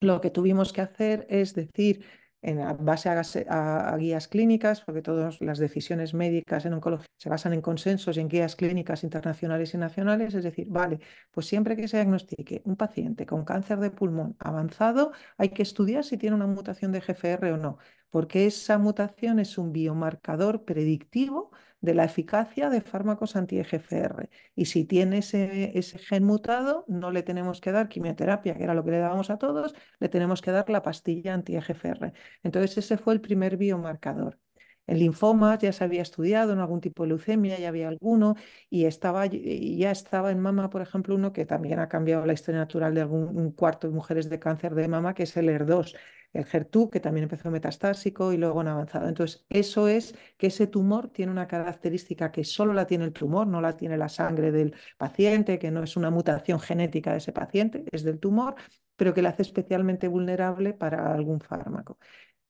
lo 0.00 0.20
que 0.20 0.30
tuvimos 0.30 0.72
que 0.72 0.80
hacer 0.80 1.26
es 1.28 1.54
decir, 1.54 2.04
en 2.40 2.58
base 2.84 3.08
a, 3.48 3.96
guías 3.98 4.28
clínicas, 4.28 4.82
porque 4.82 5.02
todas 5.02 5.40
las 5.40 5.58
decisiones 5.58 6.14
médicas 6.14 6.64
en 6.64 6.74
oncología 6.74 7.08
se 7.16 7.28
basan 7.28 7.52
en 7.52 7.60
consensos 7.60 8.16
y 8.16 8.20
en 8.20 8.28
guías 8.28 8.54
clínicas 8.54 9.02
internacionales 9.02 9.74
y 9.74 9.78
nacionales, 9.78 10.34
es 10.34 10.44
decir, 10.44 10.66
vale, 10.70 11.00
pues 11.32 11.46
siempre 11.46 11.76
que 11.76 11.88
se 11.88 11.96
diagnostique 11.96 12.62
un 12.64 12.76
paciente 12.76 13.26
con 13.26 13.44
cáncer 13.44 13.80
de 13.80 13.90
pulmón 13.90 14.36
avanzado, 14.38 15.12
hay 15.36 15.48
que 15.48 15.62
estudiar 15.62 16.04
si 16.04 16.16
tiene 16.16 16.36
una 16.36 16.46
mutación 16.46 16.92
de 16.92 17.00
GFR 17.00 17.52
o 17.52 17.56
no, 17.56 17.78
porque 18.10 18.46
esa 18.46 18.78
mutación 18.78 19.40
es 19.40 19.58
un 19.58 19.72
biomarcador 19.72 20.64
predictivo 20.64 21.50
de 21.80 21.94
la 21.94 22.04
eficacia 22.04 22.70
de 22.70 22.80
fármacos 22.80 23.36
anti-EGFR. 23.36 24.28
Y 24.54 24.66
si 24.66 24.84
tiene 24.84 25.18
ese, 25.18 25.78
ese, 25.78 25.98
gen 25.98 26.24
mutado, 26.24 26.84
no 26.88 27.10
le 27.10 27.22
tenemos 27.22 27.60
que 27.60 27.72
dar 27.72 27.88
quimioterapia, 27.88 28.56
que 28.56 28.64
era 28.64 28.74
lo 28.74 28.84
que 28.84 28.92
le 28.92 28.98
dábamos 28.98 29.30
a 29.30 29.38
todos, 29.38 29.74
le 30.00 30.08
tenemos 30.08 30.42
que 30.42 30.50
dar 30.50 30.68
la 30.70 30.82
pastilla 30.82 31.34
anti-EGFR. 31.34 32.12
Entonces 32.42 32.78
ese 32.78 32.98
fue 32.98 33.14
el 33.14 33.20
primer 33.20 33.56
biomarcador. 33.56 34.38
En 34.88 34.98
linfomas 34.98 35.58
ya 35.58 35.70
se 35.72 35.84
había 35.84 36.00
estudiado 36.00 36.54
en 36.54 36.60
algún 36.60 36.80
tipo 36.80 37.02
de 37.02 37.10
leucemia, 37.10 37.58
ya 37.58 37.68
había 37.68 37.88
alguno, 37.88 38.36
y 38.70 38.86
estaba, 38.86 39.26
ya 39.26 39.90
estaba 39.90 40.30
en 40.32 40.40
mama, 40.40 40.70
por 40.70 40.80
ejemplo, 40.80 41.14
uno 41.14 41.30
que 41.34 41.44
también 41.44 41.78
ha 41.78 41.88
cambiado 41.90 42.24
la 42.24 42.32
historia 42.32 42.60
natural 42.60 42.94
de 42.94 43.02
algún 43.02 43.36
un 43.36 43.52
cuarto 43.52 43.86
de 43.86 43.92
mujeres 43.92 44.30
de 44.30 44.38
cáncer 44.38 44.74
de 44.74 44.88
mama, 44.88 45.12
que 45.12 45.24
es 45.24 45.36
el 45.36 45.50
ER2, 45.50 45.94
el 46.32 46.44
HER2, 46.44 46.90
que 46.90 47.00
también 47.00 47.24
empezó 47.24 47.50
metastásico 47.50 48.32
y 48.32 48.36
luego 48.36 48.60
en 48.60 48.68
avanzado. 48.68 49.08
Entonces, 49.08 49.44
eso 49.48 49.88
es 49.88 50.14
que 50.36 50.48
ese 50.48 50.66
tumor 50.66 51.08
tiene 51.08 51.32
una 51.32 51.48
característica 51.48 52.30
que 52.32 52.44
solo 52.44 52.72
la 52.72 52.86
tiene 52.86 53.04
el 53.04 53.12
tumor, 53.12 53.46
no 53.46 53.60
la 53.60 53.76
tiene 53.76 53.96
la 53.96 54.08
sangre 54.08 54.52
del 54.52 54.74
paciente, 54.96 55.58
que 55.58 55.70
no 55.70 55.82
es 55.82 55.96
una 55.96 56.10
mutación 56.10 56.60
genética 56.60 57.12
de 57.12 57.18
ese 57.18 57.32
paciente, 57.32 57.84
es 57.92 58.04
del 58.04 58.18
tumor, 58.18 58.54
pero 58.96 59.14
que 59.14 59.22
la 59.22 59.30
hace 59.30 59.42
especialmente 59.42 60.08
vulnerable 60.08 60.74
para 60.74 61.12
algún 61.12 61.40
fármaco. 61.40 61.98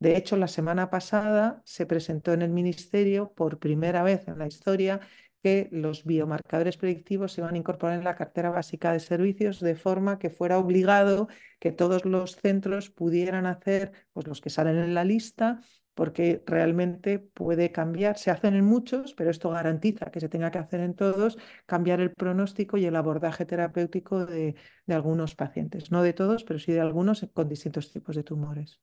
De 0.01 0.17
hecho, 0.17 0.37
la 0.37 0.49
semana 0.49 0.91
pasada 0.91 1.61
se 1.65 1.85
presentó 1.85 2.33
en 2.33 2.43
el 2.43 2.51
Ministerio 2.51 3.33
por 3.35 3.59
primera 3.59 4.03
vez 4.05 4.29
en 4.29 4.39
la 4.39 4.47
historia 4.47 5.01
que 5.43 5.69
los 5.71 6.05
biomarcadores 6.05 6.77
predictivos 6.77 7.33
se 7.33 7.43
van 7.43 7.55
a 7.55 7.59
incorporar 7.59 7.99
en 7.99 8.05
la 8.05 8.17
cartera 8.17 8.51
básica 8.51 8.93
de 8.93 9.01
servicios 9.01 9.61
de 9.61 9.77
forma 9.77 10.19
que 10.19 10.31
fuera 10.31 10.59
obligado 10.59 11.29
que 11.59 11.73
todos 11.73 12.05
los 12.05 12.37
centros 12.37 12.91
pudieran 12.91 13.47
hacer, 13.47 13.93
pues 14.13 14.27
los 14.27 14.41
que 14.41 14.51
salen 14.51 14.77
en 14.77 14.95
la 14.95 15.05
lista, 15.05 15.61
porque 15.95 16.43
realmente 16.47 17.19
puede 17.19 17.73
cambiar. 17.73 18.19
Se 18.19 18.31
hacen 18.31 18.55
en 18.55 18.65
muchos, 18.65 19.15
pero 19.15 19.31
esto 19.31 19.51
garantiza 19.51 20.11
que 20.13 20.21
se 20.21 20.29
tenga 20.29 20.51
que 20.51 20.59
hacer 20.59 20.81
en 20.81 20.95
todos, 20.95 21.39
cambiar 21.67 22.01
el 22.01 22.13
pronóstico 22.13 22.77
y 22.77 22.87
el 22.87 22.95
abordaje 22.95 23.45
terapéutico 23.45 24.25
de, 24.25 24.55
de 24.87 24.95
algunos 24.95 25.35
pacientes. 25.35 25.91
No 25.91 26.03
de 26.03 26.13
todos, 26.13 26.45
pero 26.45 26.61
sí 26.61 26.73
de 26.73 26.81
algunos 26.81 27.27
con 27.33 27.49
distintos 27.49 27.91
tipos 27.91 28.15
de 28.15 28.23
tumores. 28.23 28.81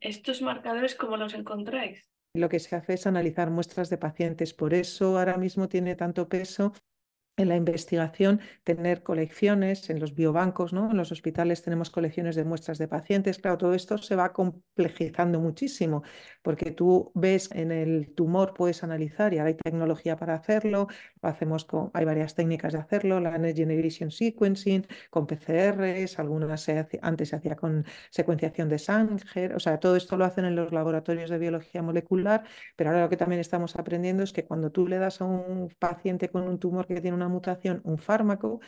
¿Estos 0.00 0.42
marcadores 0.42 0.94
cómo 0.94 1.16
los 1.16 1.32
encontráis? 1.32 2.13
Lo 2.34 2.48
que 2.48 2.58
se 2.58 2.76
hace 2.76 2.94
es 2.94 3.06
analizar 3.06 3.50
muestras 3.50 3.90
de 3.90 3.98
pacientes. 3.98 4.54
Por 4.54 4.74
eso 4.74 5.18
ahora 5.18 5.36
mismo 5.38 5.68
tiene 5.68 5.94
tanto 5.94 6.28
peso 6.28 6.72
en 7.36 7.48
la 7.48 7.56
investigación 7.56 8.40
tener 8.62 9.02
colecciones 9.02 9.90
en 9.90 10.00
los 10.00 10.14
biobancos, 10.14 10.72
¿no? 10.72 10.90
En 10.90 10.96
los 10.96 11.10
hospitales 11.12 11.62
tenemos 11.62 11.90
colecciones 11.90 12.36
de 12.36 12.44
muestras 12.44 12.78
de 12.78 12.88
pacientes. 12.88 13.38
Claro, 13.38 13.58
todo 13.58 13.74
esto 13.74 13.98
se 13.98 14.16
va 14.16 14.32
complejizando 14.32 15.40
muchísimo 15.40 16.02
porque 16.42 16.70
tú 16.70 17.10
ves 17.14 17.50
en 17.52 17.72
el 17.72 18.14
tumor, 18.14 18.54
puedes 18.54 18.84
analizar 18.84 19.34
y 19.34 19.38
ahora 19.38 19.48
hay 19.48 19.54
tecnología 19.54 20.16
para 20.16 20.34
hacerlo. 20.34 20.88
Lo 21.22 21.28
hacemos 21.28 21.64
con, 21.64 21.90
hay 21.94 22.04
varias 22.04 22.34
técnicas 22.34 22.72
de 22.72 22.78
hacerlo, 22.78 23.20
la 23.20 23.36
Next 23.38 23.58
Generation 23.58 24.10
Sequencing, 24.10 24.86
con 25.10 25.26
PCRs, 25.26 26.18
algunas 26.18 26.60
se 26.62 26.84
antes 27.02 27.28
se 27.30 27.36
hacía 27.36 27.56
con 27.56 27.84
secuenciación 28.10 28.68
de 28.68 28.78
Sanger, 28.78 29.54
o 29.54 29.60
sea, 29.60 29.78
todo 29.80 29.96
esto 29.96 30.16
lo 30.16 30.24
hacen 30.24 30.44
en 30.44 30.56
los 30.56 30.72
laboratorios 30.72 31.30
de 31.30 31.38
biología 31.38 31.82
molecular, 31.82 32.44
pero 32.76 32.90
ahora 32.90 33.02
lo 33.02 33.08
que 33.08 33.16
también 33.16 33.40
estamos 33.40 33.76
aprendiendo 33.76 34.22
es 34.22 34.32
que 34.32 34.44
cuando 34.44 34.70
tú 34.70 34.86
le 34.86 34.98
das 34.98 35.20
a 35.20 35.24
un 35.24 35.68
paciente 35.78 36.28
con 36.28 36.46
un 36.48 36.58
tumor 36.58 36.86
que 36.86 37.00
tiene 37.00 37.16
una 37.16 37.23
mutación 37.28 37.80
un 37.84 37.98
fármaco, 37.98 38.60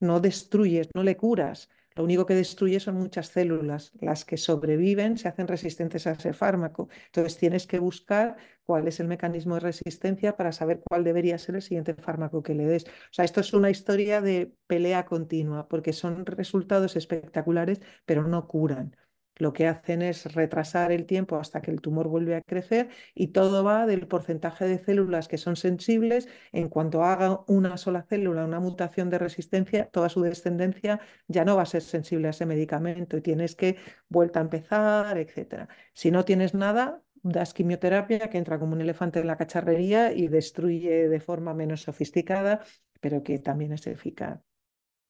no 0.00 0.20
destruyes, 0.20 0.88
no 0.94 1.02
le 1.02 1.16
curas. 1.16 1.68
Lo 1.96 2.04
único 2.04 2.24
que 2.24 2.34
destruye 2.34 2.80
son 2.80 2.96
muchas 2.96 3.28
células. 3.28 3.92
Las 4.00 4.24
que 4.24 4.36
sobreviven 4.36 5.18
se 5.18 5.28
hacen 5.28 5.48
resistentes 5.48 6.06
a 6.06 6.12
ese 6.12 6.32
fármaco. 6.32 6.88
Entonces 7.06 7.36
tienes 7.36 7.66
que 7.66 7.78
buscar 7.78 8.36
cuál 8.64 8.88
es 8.88 9.00
el 9.00 9.08
mecanismo 9.08 9.54
de 9.54 9.60
resistencia 9.60 10.36
para 10.36 10.52
saber 10.52 10.82
cuál 10.88 11.04
debería 11.04 11.38
ser 11.38 11.56
el 11.56 11.62
siguiente 11.62 11.94
fármaco 11.94 12.42
que 12.42 12.54
le 12.54 12.66
des. 12.66 12.84
O 12.86 13.12
sea, 13.12 13.24
esto 13.24 13.40
es 13.40 13.52
una 13.52 13.70
historia 13.70 14.20
de 14.20 14.54
pelea 14.66 15.04
continua 15.04 15.68
porque 15.68 15.92
son 15.92 16.24
resultados 16.26 16.96
espectaculares, 16.96 17.80
pero 18.06 18.26
no 18.26 18.46
curan 18.48 18.96
lo 19.40 19.52
que 19.52 19.66
hacen 19.66 20.02
es 20.02 20.32
retrasar 20.34 20.92
el 20.92 21.06
tiempo 21.06 21.36
hasta 21.36 21.60
que 21.62 21.70
el 21.70 21.80
tumor 21.80 22.08
vuelve 22.08 22.36
a 22.36 22.42
crecer 22.42 22.88
y 23.14 23.28
todo 23.28 23.64
va 23.64 23.86
del 23.86 24.06
porcentaje 24.06 24.66
de 24.66 24.78
células 24.78 25.28
que 25.28 25.38
son 25.38 25.56
sensibles. 25.56 26.28
En 26.52 26.68
cuanto 26.68 27.04
haga 27.04 27.40
una 27.46 27.76
sola 27.76 28.02
célula 28.02 28.44
una 28.44 28.60
mutación 28.60 29.10
de 29.10 29.18
resistencia, 29.18 29.86
toda 29.90 30.08
su 30.08 30.22
descendencia 30.22 31.00
ya 31.28 31.44
no 31.44 31.56
va 31.56 31.62
a 31.62 31.66
ser 31.66 31.82
sensible 31.82 32.28
a 32.28 32.30
ese 32.30 32.46
medicamento 32.46 33.16
y 33.16 33.22
tienes 33.22 33.56
que 33.56 33.76
vuelta 34.08 34.40
a 34.40 34.42
empezar, 34.42 35.18
etc. 35.18 35.68
Si 35.94 36.10
no 36.10 36.24
tienes 36.24 36.54
nada, 36.54 37.02
das 37.22 37.54
quimioterapia 37.54 38.30
que 38.30 38.38
entra 38.38 38.58
como 38.58 38.72
un 38.74 38.80
elefante 38.80 39.20
en 39.20 39.26
la 39.26 39.36
cacharrería 39.36 40.12
y 40.12 40.28
destruye 40.28 41.08
de 41.08 41.20
forma 41.20 41.54
menos 41.54 41.82
sofisticada, 41.82 42.64
pero 43.00 43.22
que 43.22 43.38
también 43.38 43.72
es 43.72 43.86
eficaz 43.86 44.49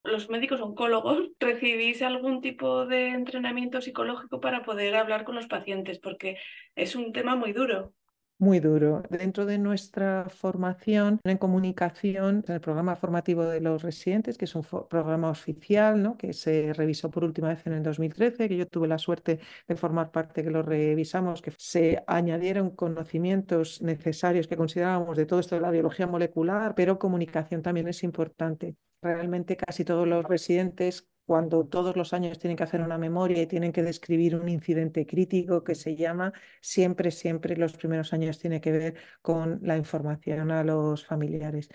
los 0.03 0.31
médicos 0.31 0.61
oncólogos 0.61 1.29
recibís 1.41 2.03
algún 2.03 2.41
tipo 2.41 2.87
de 2.87 3.09
entrenamiento 3.11 3.81
psicológico 3.81 4.41
para 4.41 4.65
poder 4.65 4.97
hablar 4.97 5.25
con 5.25 5.35
los 5.35 5.47
pacientes, 5.47 5.99
porque 5.99 6.37
es 6.75 6.95
un 6.97 7.13
tema 7.13 7.37
muy 7.37 7.53
duro. 7.53 7.95
Muy 8.39 8.59
duro. 8.59 9.03
Dentro 9.11 9.45
de 9.45 9.59
nuestra 9.59 10.27
formación 10.31 11.21
en 11.25 11.37
comunicación, 11.37 12.43
en 12.49 12.55
el 12.55 12.61
programa 12.63 12.97
formativo 12.97 13.45
de 13.45 13.61
los 13.61 13.83
residentes, 13.83 14.39
que 14.39 14.47
es 14.47 14.55
un 14.55 14.63
programa 14.63 15.29
oficial, 15.29 16.03
¿no? 16.03 16.17
que 16.17 16.33
se 16.33 16.73
revisó 16.73 17.11
por 17.11 17.23
última 17.23 17.49
vez 17.49 17.67
en 17.67 17.75
el 17.75 17.83
2013, 17.83 18.49
que 18.49 18.57
yo 18.57 18.67
tuve 18.67 18.89
la 18.89 18.97
suerte 18.97 19.41
de 19.69 19.77
formar 19.77 20.11
parte, 20.11 20.43
que 20.43 20.51
lo 20.51 20.63
revisamos, 20.63 21.43
que 21.43 21.53
se 21.59 22.03
añadieron 22.07 22.71
conocimientos 22.71 23.83
necesarios 23.83 24.49
que 24.49 24.57
considerábamos 24.57 25.19
de 25.19 25.27
todo 25.27 25.41
esto 25.41 25.57
de 25.57 25.61
la 25.61 25.71
biología 25.71 26.07
molecular, 26.07 26.75
pero 26.75 26.99
comunicación 26.99 27.61
también 27.61 27.89
es 27.89 28.03
importante 28.03 28.75
realmente 29.03 29.57
casi 29.57 29.85
todos 29.85 30.07
los 30.07 30.25
residentes, 30.25 31.09
cuando 31.27 31.65
todos 31.67 31.97
los 31.97 32.13
años 32.13 32.39
tienen 32.39 32.57
que 32.57 32.65
hacer 32.65 32.81
una 32.83 32.99
memoria 32.99 33.43
y 33.43 33.47
tienen 33.47 33.73
que 33.73 33.83
describir 33.83 34.35
un 34.37 34.49
incidente 34.49 35.07
crítico 35.07 35.63
que 35.65 35.75
se 35.77 35.95
llama, 35.97 36.33
siempre, 36.61 37.11
siempre 37.13 37.57
los 37.57 37.75
primeros 37.77 38.13
años 38.13 38.39
tiene 38.39 38.61
que 38.61 38.73
ver 38.73 38.95
con 39.23 39.61
la 39.63 39.77
información 39.77 40.51
a 40.51 40.65
los 40.65 41.07
familiares. 41.07 41.69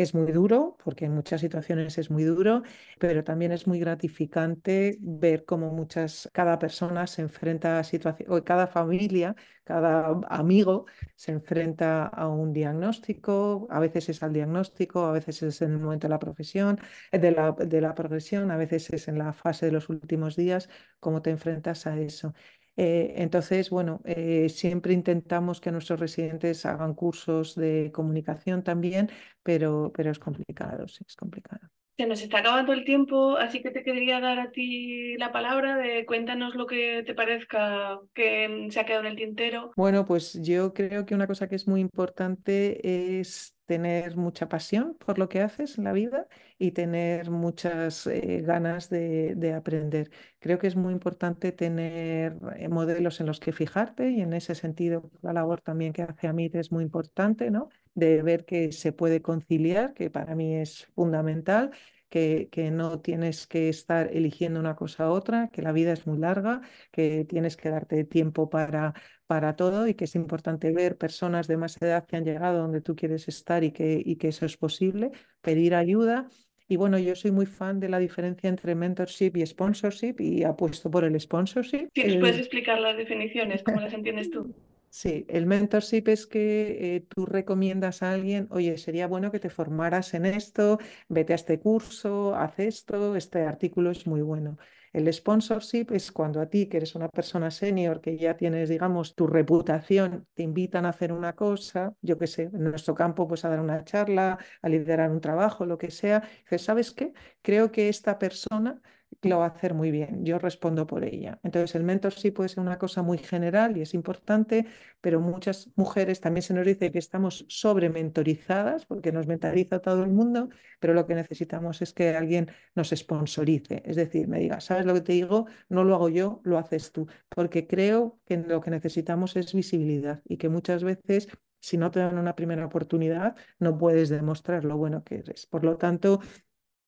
Es 0.00 0.14
muy 0.14 0.32
duro, 0.32 0.78
porque 0.82 1.04
en 1.04 1.14
muchas 1.14 1.42
situaciones 1.42 1.98
es 1.98 2.10
muy 2.10 2.24
duro, 2.24 2.62
pero 2.98 3.22
también 3.22 3.52
es 3.52 3.66
muy 3.66 3.78
gratificante 3.78 4.96
ver 5.00 5.44
cómo 5.44 5.72
muchas, 5.72 6.30
cada 6.32 6.58
persona 6.58 7.06
se 7.06 7.20
enfrenta 7.20 7.78
a 7.78 7.84
situaciones, 7.84 8.32
o 8.34 8.42
cada 8.42 8.66
familia, 8.66 9.36
cada 9.62 10.18
amigo 10.30 10.86
se 11.16 11.32
enfrenta 11.32 12.06
a 12.06 12.28
un 12.28 12.54
diagnóstico, 12.54 13.66
a 13.70 13.78
veces 13.78 14.08
es 14.08 14.22
al 14.22 14.32
diagnóstico, 14.32 15.04
a 15.04 15.12
veces 15.12 15.42
es 15.42 15.60
en 15.60 15.72
el 15.72 15.80
momento 15.80 16.06
de 16.06 16.10
la 16.12 16.18
profesión, 16.18 16.78
de 17.12 17.30
la, 17.32 17.52
de 17.52 17.80
la 17.82 17.94
progresión, 17.94 18.50
a 18.50 18.56
veces 18.56 18.88
es 18.90 19.06
en 19.06 19.18
la 19.18 19.34
fase 19.34 19.66
de 19.66 19.72
los 19.72 19.90
últimos 19.90 20.34
días, 20.34 20.70
cómo 20.98 21.20
te 21.20 21.28
enfrentas 21.30 21.86
a 21.86 21.98
eso. 22.00 22.32
Eh, 22.76 23.14
entonces, 23.16 23.70
bueno, 23.70 24.00
eh, 24.04 24.48
siempre 24.48 24.92
intentamos 24.92 25.60
que 25.60 25.72
nuestros 25.72 26.00
residentes 26.00 26.64
hagan 26.66 26.94
cursos 26.94 27.54
de 27.54 27.90
comunicación 27.92 28.62
también, 28.62 29.10
pero, 29.42 29.92
pero 29.94 30.10
es 30.10 30.18
complicado, 30.18 30.88
sí, 30.88 31.04
es 31.06 31.16
complicado. 31.16 31.68
Se 31.96 32.06
nos 32.06 32.22
está 32.22 32.38
acabando 32.38 32.72
el 32.72 32.84
tiempo, 32.86 33.36
así 33.36 33.60
que 33.60 33.70
te 33.70 33.82
quería 33.82 34.20
dar 34.20 34.38
a 34.38 34.50
ti 34.50 35.18
la 35.18 35.32
palabra 35.32 35.76
de 35.76 36.06
cuéntanos 36.06 36.54
lo 36.54 36.66
que 36.66 37.02
te 37.04 37.14
parezca 37.14 38.00
que 38.14 38.68
se 38.70 38.80
ha 38.80 38.86
quedado 38.86 39.02
en 39.02 39.10
el 39.10 39.16
tintero. 39.16 39.72
Bueno, 39.76 40.06
pues 40.06 40.40
yo 40.42 40.72
creo 40.72 41.04
que 41.04 41.14
una 41.14 41.26
cosa 41.26 41.46
que 41.46 41.56
es 41.56 41.68
muy 41.68 41.82
importante 41.82 43.18
es 43.20 43.54
tener 43.70 44.16
mucha 44.16 44.48
pasión 44.48 44.96
por 44.98 45.16
lo 45.16 45.28
que 45.28 45.42
haces 45.42 45.78
en 45.78 45.84
la 45.84 45.92
vida 45.92 46.26
y 46.58 46.72
tener 46.72 47.30
muchas 47.30 48.04
eh, 48.08 48.42
ganas 48.44 48.90
de, 48.90 49.36
de, 49.36 49.52
aprender. 49.54 50.10
Creo 50.40 50.58
que 50.58 50.66
es 50.66 50.74
muy 50.74 50.92
importante 50.92 51.52
tener 51.52 52.36
eh, 52.56 52.68
modelos 52.68 53.20
en 53.20 53.26
los 53.26 53.38
que 53.38 53.52
fijarte 53.52 54.10
y 54.10 54.22
en 54.22 54.32
ese 54.32 54.56
sentido 54.56 55.08
la 55.22 55.32
labor 55.32 55.60
también 55.60 55.92
que 55.92 56.02
hace 56.02 56.26
Amit 56.26 56.56
es 56.56 56.72
muy 56.72 56.82
importante, 56.82 57.52
¿no? 57.52 57.68
De 57.94 58.24
ver 58.24 58.44
que 58.44 58.72
se 58.72 58.92
puede 58.92 59.22
conciliar, 59.22 59.94
que 59.94 60.10
para 60.10 60.34
mí 60.34 60.56
es 60.56 60.86
fundamental 60.96 61.70
que, 62.10 62.48
que, 62.50 62.70
no 62.70 63.00
tienes 63.00 63.46
que 63.46 63.68
estar 63.68 64.10
eligiendo 64.12 64.60
una 64.60 64.76
cosa 64.76 65.04
a 65.04 65.10
otra, 65.10 65.48
que 65.48 65.62
la 65.62 65.72
vida 65.72 65.92
es 65.92 66.06
muy 66.06 66.18
larga, 66.18 66.60
que 66.90 67.24
tienes 67.24 67.56
que 67.56 67.70
darte 67.70 68.04
tiempo 68.04 68.50
para, 68.50 68.92
para 69.26 69.56
todo 69.56 69.86
y 69.86 69.94
que 69.94 70.04
es 70.04 70.14
importante 70.16 70.72
ver 70.72 70.98
personas 70.98 71.46
de 71.46 71.56
más 71.56 71.80
edad 71.80 72.04
que 72.06 72.16
han 72.16 72.24
llegado 72.24 72.58
donde 72.58 72.80
tú 72.80 72.96
quieres 72.96 73.28
estar 73.28 73.64
y 73.64 73.72
que, 73.72 74.02
y 74.04 74.16
que 74.16 74.28
eso 74.28 74.44
es 74.44 74.56
posible, 74.56 75.12
pedir 75.40 75.74
ayuda. 75.74 76.28
Y 76.68 76.76
bueno, 76.76 76.98
yo 76.98 77.16
soy 77.16 77.30
muy 77.30 77.46
fan 77.46 77.80
de 77.80 77.88
la 77.88 77.98
diferencia 77.98 78.48
entre 78.48 78.74
mentorship 78.74 79.36
y 79.36 79.46
sponsorship 79.46 80.16
y 80.18 80.44
apuesto 80.44 80.90
por 80.90 81.04
el 81.04 81.18
sponsorship. 81.18 81.88
Sí, 81.94 82.18
¿puedes 82.18 82.38
explicar 82.38 82.80
las 82.80 82.96
definiciones? 82.96 83.62
¿Cómo 83.62 83.80
las 83.80 83.92
entiendes 83.92 84.30
tú? 84.30 84.54
Sí, 84.92 85.24
el 85.28 85.46
mentorship 85.46 86.08
es 86.08 86.26
que 86.26 86.96
eh, 86.96 87.00
tú 87.08 87.24
recomiendas 87.24 88.02
a 88.02 88.10
alguien, 88.12 88.48
oye, 88.50 88.76
sería 88.76 89.06
bueno 89.06 89.30
que 89.30 89.38
te 89.38 89.48
formaras 89.48 90.14
en 90.14 90.26
esto, 90.26 90.78
vete 91.08 91.32
a 91.32 91.36
este 91.36 91.60
curso, 91.60 92.34
haz 92.34 92.58
esto, 92.58 93.14
este 93.14 93.42
artículo 93.42 93.92
es 93.92 94.06
muy 94.08 94.20
bueno. 94.20 94.58
El 94.92 95.12
sponsorship 95.12 95.92
es 95.92 96.10
cuando 96.10 96.40
a 96.40 96.46
ti, 96.50 96.66
que 96.68 96.78
eres 96.78 96.96
una 96.96 97.08
persona 97.08 97.52
senior, 97.52 98.00
que 98.00 98.16
ya 98.18 98.36
tienes, 98.36 98.68
digamos, 98.68 99.14
tu 99.14 99.28
reputación, 99.28 100.26
te 100.34 100.42
invitan 100.42 100.84
a 100.84 100.88
hacer 100.88 101.12
una 101.12 101.36
cosa, 101.36 101.94
yo 102.02 102.18
qué 102.18 102.26
sé, 102.26 102.42
en 102.52 102.64
nuestro 102.64 102.92
campo, 102.96 103.28
pues 103.28 103.44
a 103.44 103.48
dar 103.48 103.60
una 103.60 103.84
charla, 103.84 104.38
a 104.60 104.68
liderar 104.68 105.12
un 105.12 105.20
trabajo, 105.20 105.64
lo 105.66 105.78
que 105.78 105.92
sea. 105.92 106.28
Dices, 106.42 106.62
¿sabes 106.62 106.90
qué? 106.90 107.12
Creo 107.42 107.70
que 107.70 107.88
esta 107.88 108.18
persona 108.18 108.82
lo 109.22 109.38
va 109.38 109.46
a 109.46 109.48
hacer 109.48 109.74
muy 109.74 109.90
bien, 109.90 110.24
yo 110.24 110.38
respondo 110.38 110.86
por 110.86 111.04
ella. 111.04 111.38
Entonces 111.42 111.74
el 111.74 111.84
mentorship 111.84 112.32
puede 112.32 112.48
ser 112.48 112.60
una 112.60 112.78
cosa 112.78 113.02
muy 113.02 113.18
general 113.18 113.76
y 113.76 113.82
es 113.82 113.94
importante, 113.94 114.66
pero 115.00 115.20
muchas 115.20 115.70
mujeres 115.76 116.20
también 116.20 116.42
se 116.42 116.54
nos 116.54 116.66
dice 116.66 116.90
que 116.90 116.98
estamos 116.98 117.44
sobre 117.48 117.90
mentorizadas 117.90 118.86
porque 118.86 119.12
nos 119.12 119.26
mentaliza 119.26 119.80
todo 119.80 120.04
el 120.04 120.10
mundo, 120.10 120.48
pero 120.78 120.94
lo 120.94 121.06
que 121.06 121.14
necesitamos 121.14 121.82
es 121.82 121.92
que 121.92 122.10
alguien 122.16 122.50
nos 122.74 122.90
sponsorice, 122.90 123.82
es 123.84 123.96
decir, 123.96 124.28
me 124.28 124.38
diga, 124.38 124.60
¿sabes 124.60 124.86
lo 124.86 124.94
que 124.94 125.00
te 125.02 125.12
digo? 125.12 125.46
No 125.68 125.84
lo 125.84 125.94
hago 125.94 126.08
yo, 126.08 126.40
lo 126.44 126.58
haces 126.58 126.92
tú, 126.92 127.06
porque 127.28 127.66
creo 127.66 128.20
que 128.24 128.36
lo 128.38 128.60
que 128.60 128.70
necesitamos 128.70 129.36
es 129.36 129.52
visibilidad 129.54 130.22
y 130.24 130.36
que 130.38 130.48
muchas 130.48 130.84
veces 130.84 131.28
si 131.60 131.76
no 131.76 131.90
te 131.90 132.00
dan 132.00 132.18
una 132.18 132.34
primera 132.34 132.64
oportunidad, 132.64 133.36
no 133.58 133.76
puedes 133.76 134.08
demostrar 134.08 134.64
lo 134.64 134.76
bueno 134.78 135.04
que 135.04 135.16
eres. 135.16 135.46
Por 135.46 135.64
lo 135.64 135.76
tanto, 135.76 136.20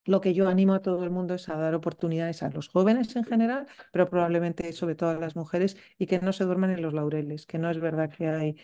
lo 0.05 0.21
que 0.21 0.35
yo 0.35 0.49
animo 0.49 0.75
a 0.75 0.83
todo 0.83 1.05
el 1.05 1.11
mundo 1.11 1.35
es 1.35 1.49
a 1.49 1.57
dar 1.57 1.75
oportunidades 1.75 2.43
a 2.43 2.51
los 2.51 2.69
jóvenes 2.69 3.15
en 3.17 3.25
general, 3.25 3.67
pero 3.93 4.09
probablemente 4.09 4.73
sobre 4.73 4.95
todo 4.95 5.11
a 5.11 5.15
las 5.15 5.37
mujeres 5.37 5.77
y 5.99 6.07
que 6.07 6.21
no 6.21 6.33
se 6.33 6.45
duerman 6.45 6.71
en 6.71 6.83
los 6.83 6.93
laureles, 6.95 7.47
que 7.47 7.59
no 7.59 7.71
es 7.71 7.81
verdad 7.81 8.11
que 8.11 8.29
hay 8.29 8.57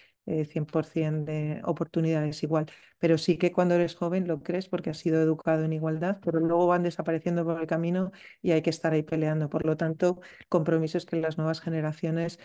100% 0.46 1.30
eh, 1.30 1.32
de 1.32 1.60
oportunidades 1.64 2.42
igual, 2.42 2.66
pero 2.98 3.16
sí 3.18 3.38
que 3.38 3.52
cuando 3.52 3.74
eres 3.74 3.94
joven 3.94 4.28
lo 4.28 4.42
crees 4.42 4.68
porque 4.68 4.90
has 4.90 4.98
sido 4.98 5.20
educado 5.22 5.64
en 5.64 5.72
igualdad, 5.72 6.18
pero 6.22 6.40
luego 6.40 6.66
van 6.66 6.82
desapareciendo 6.82 7.44
por 7.44 7.60
el 7.60 7.66
camino 7.66 8.12
y 8.42 8.50
hay 8.52 8.62
que 8.62 8.70
estar 8.70 8.92
ahí 8.92 9.02
peleando. 9.02 9.48
Por 9.48 9.64
lo 9.64 9.76
tanto, 9.76 10.20
compromiso 10.48 10.98
es 10.98 11.06
que 11.06 11.16
las 11.16 11.38
nuevas 11.38 11.60
generaciones, 11.60 12.38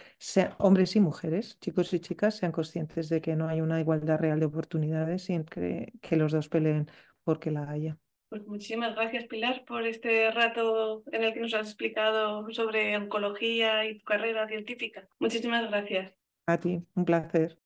hombres 0.60 0.96
y 0.96 1.00
mujeres, 1.00 1.60
chicos 1.60 1.94
y 1.94 2.00
chicas, 2.00 2.36
sean 2.36 2.52
conscientes 2.52 3.10
de 3.10 3.22
que 3.22 3.36
no 3.36 3.48
hay 3.48 3.62
una 3.62 3.80
igualdad 3.80 4.20
real 4.20 4.40
de 4.40 4.46
oportunidades 4.46 5.30
y 5.30 5.44
que, 5.46 5.94
que 6.02 6.16
los 6.18 6.32
dos 6.32 6.50
peleen 6.50 6.88
porque 7.24 7.52
la 7.52 7.70
haya. 7.70 7.98
Pues 8.34 8.48
muchísimas 8.48 8.96
gracias, 8.96 9.26
Pilar, 9.26 9.64
por 9.64 9.86
este 9.86 10.32
rato 10.32 11.04
en 11.12 11.24
el 11.24 11.36
que 11.36 11.40
nos 11.40 11.54
has 11.54 11.68
explicado 11.68 12.52
sobre 12.52 12.98
oncología 12.98 13.86
y 13.86 14.00
tu 14.00 14.06
carrera 14.06 14.48
científica. 14.48 15.08
Muchísimas 15.20 15.70
gracias. 15.70 16.16
A 16.48 16.58
ti, 16.58 16.82
un 16.96 17.06
placer. 17.06 17.60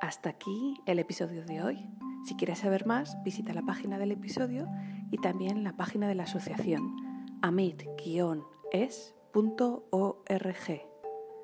Hasta 0.00 0.30
aquí 0.30 0.76
el 0.86 1.00
episodio 1.00 1.44
de 1.44 1.60
hoy. 1.64 1.84
Si 2.24 2.36
quieres 2.36 2.60
saber 2.60 2.86
más, 2.86 3.20
visita 3.24 3.52
la 3.52 3.62
página 3.62 3.98
del 3.98 4.12
episodio 4.12 4.68
y 5.10 5.18
también 5.18 5.64
la 5.64 5.76
página 5.76 6.06
de 6.06 6.14
la 6.14 6.22
asociación 6.22 6.94
amit-es.org. 7.42 8.14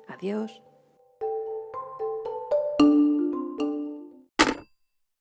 Adiós. 0.07 0.61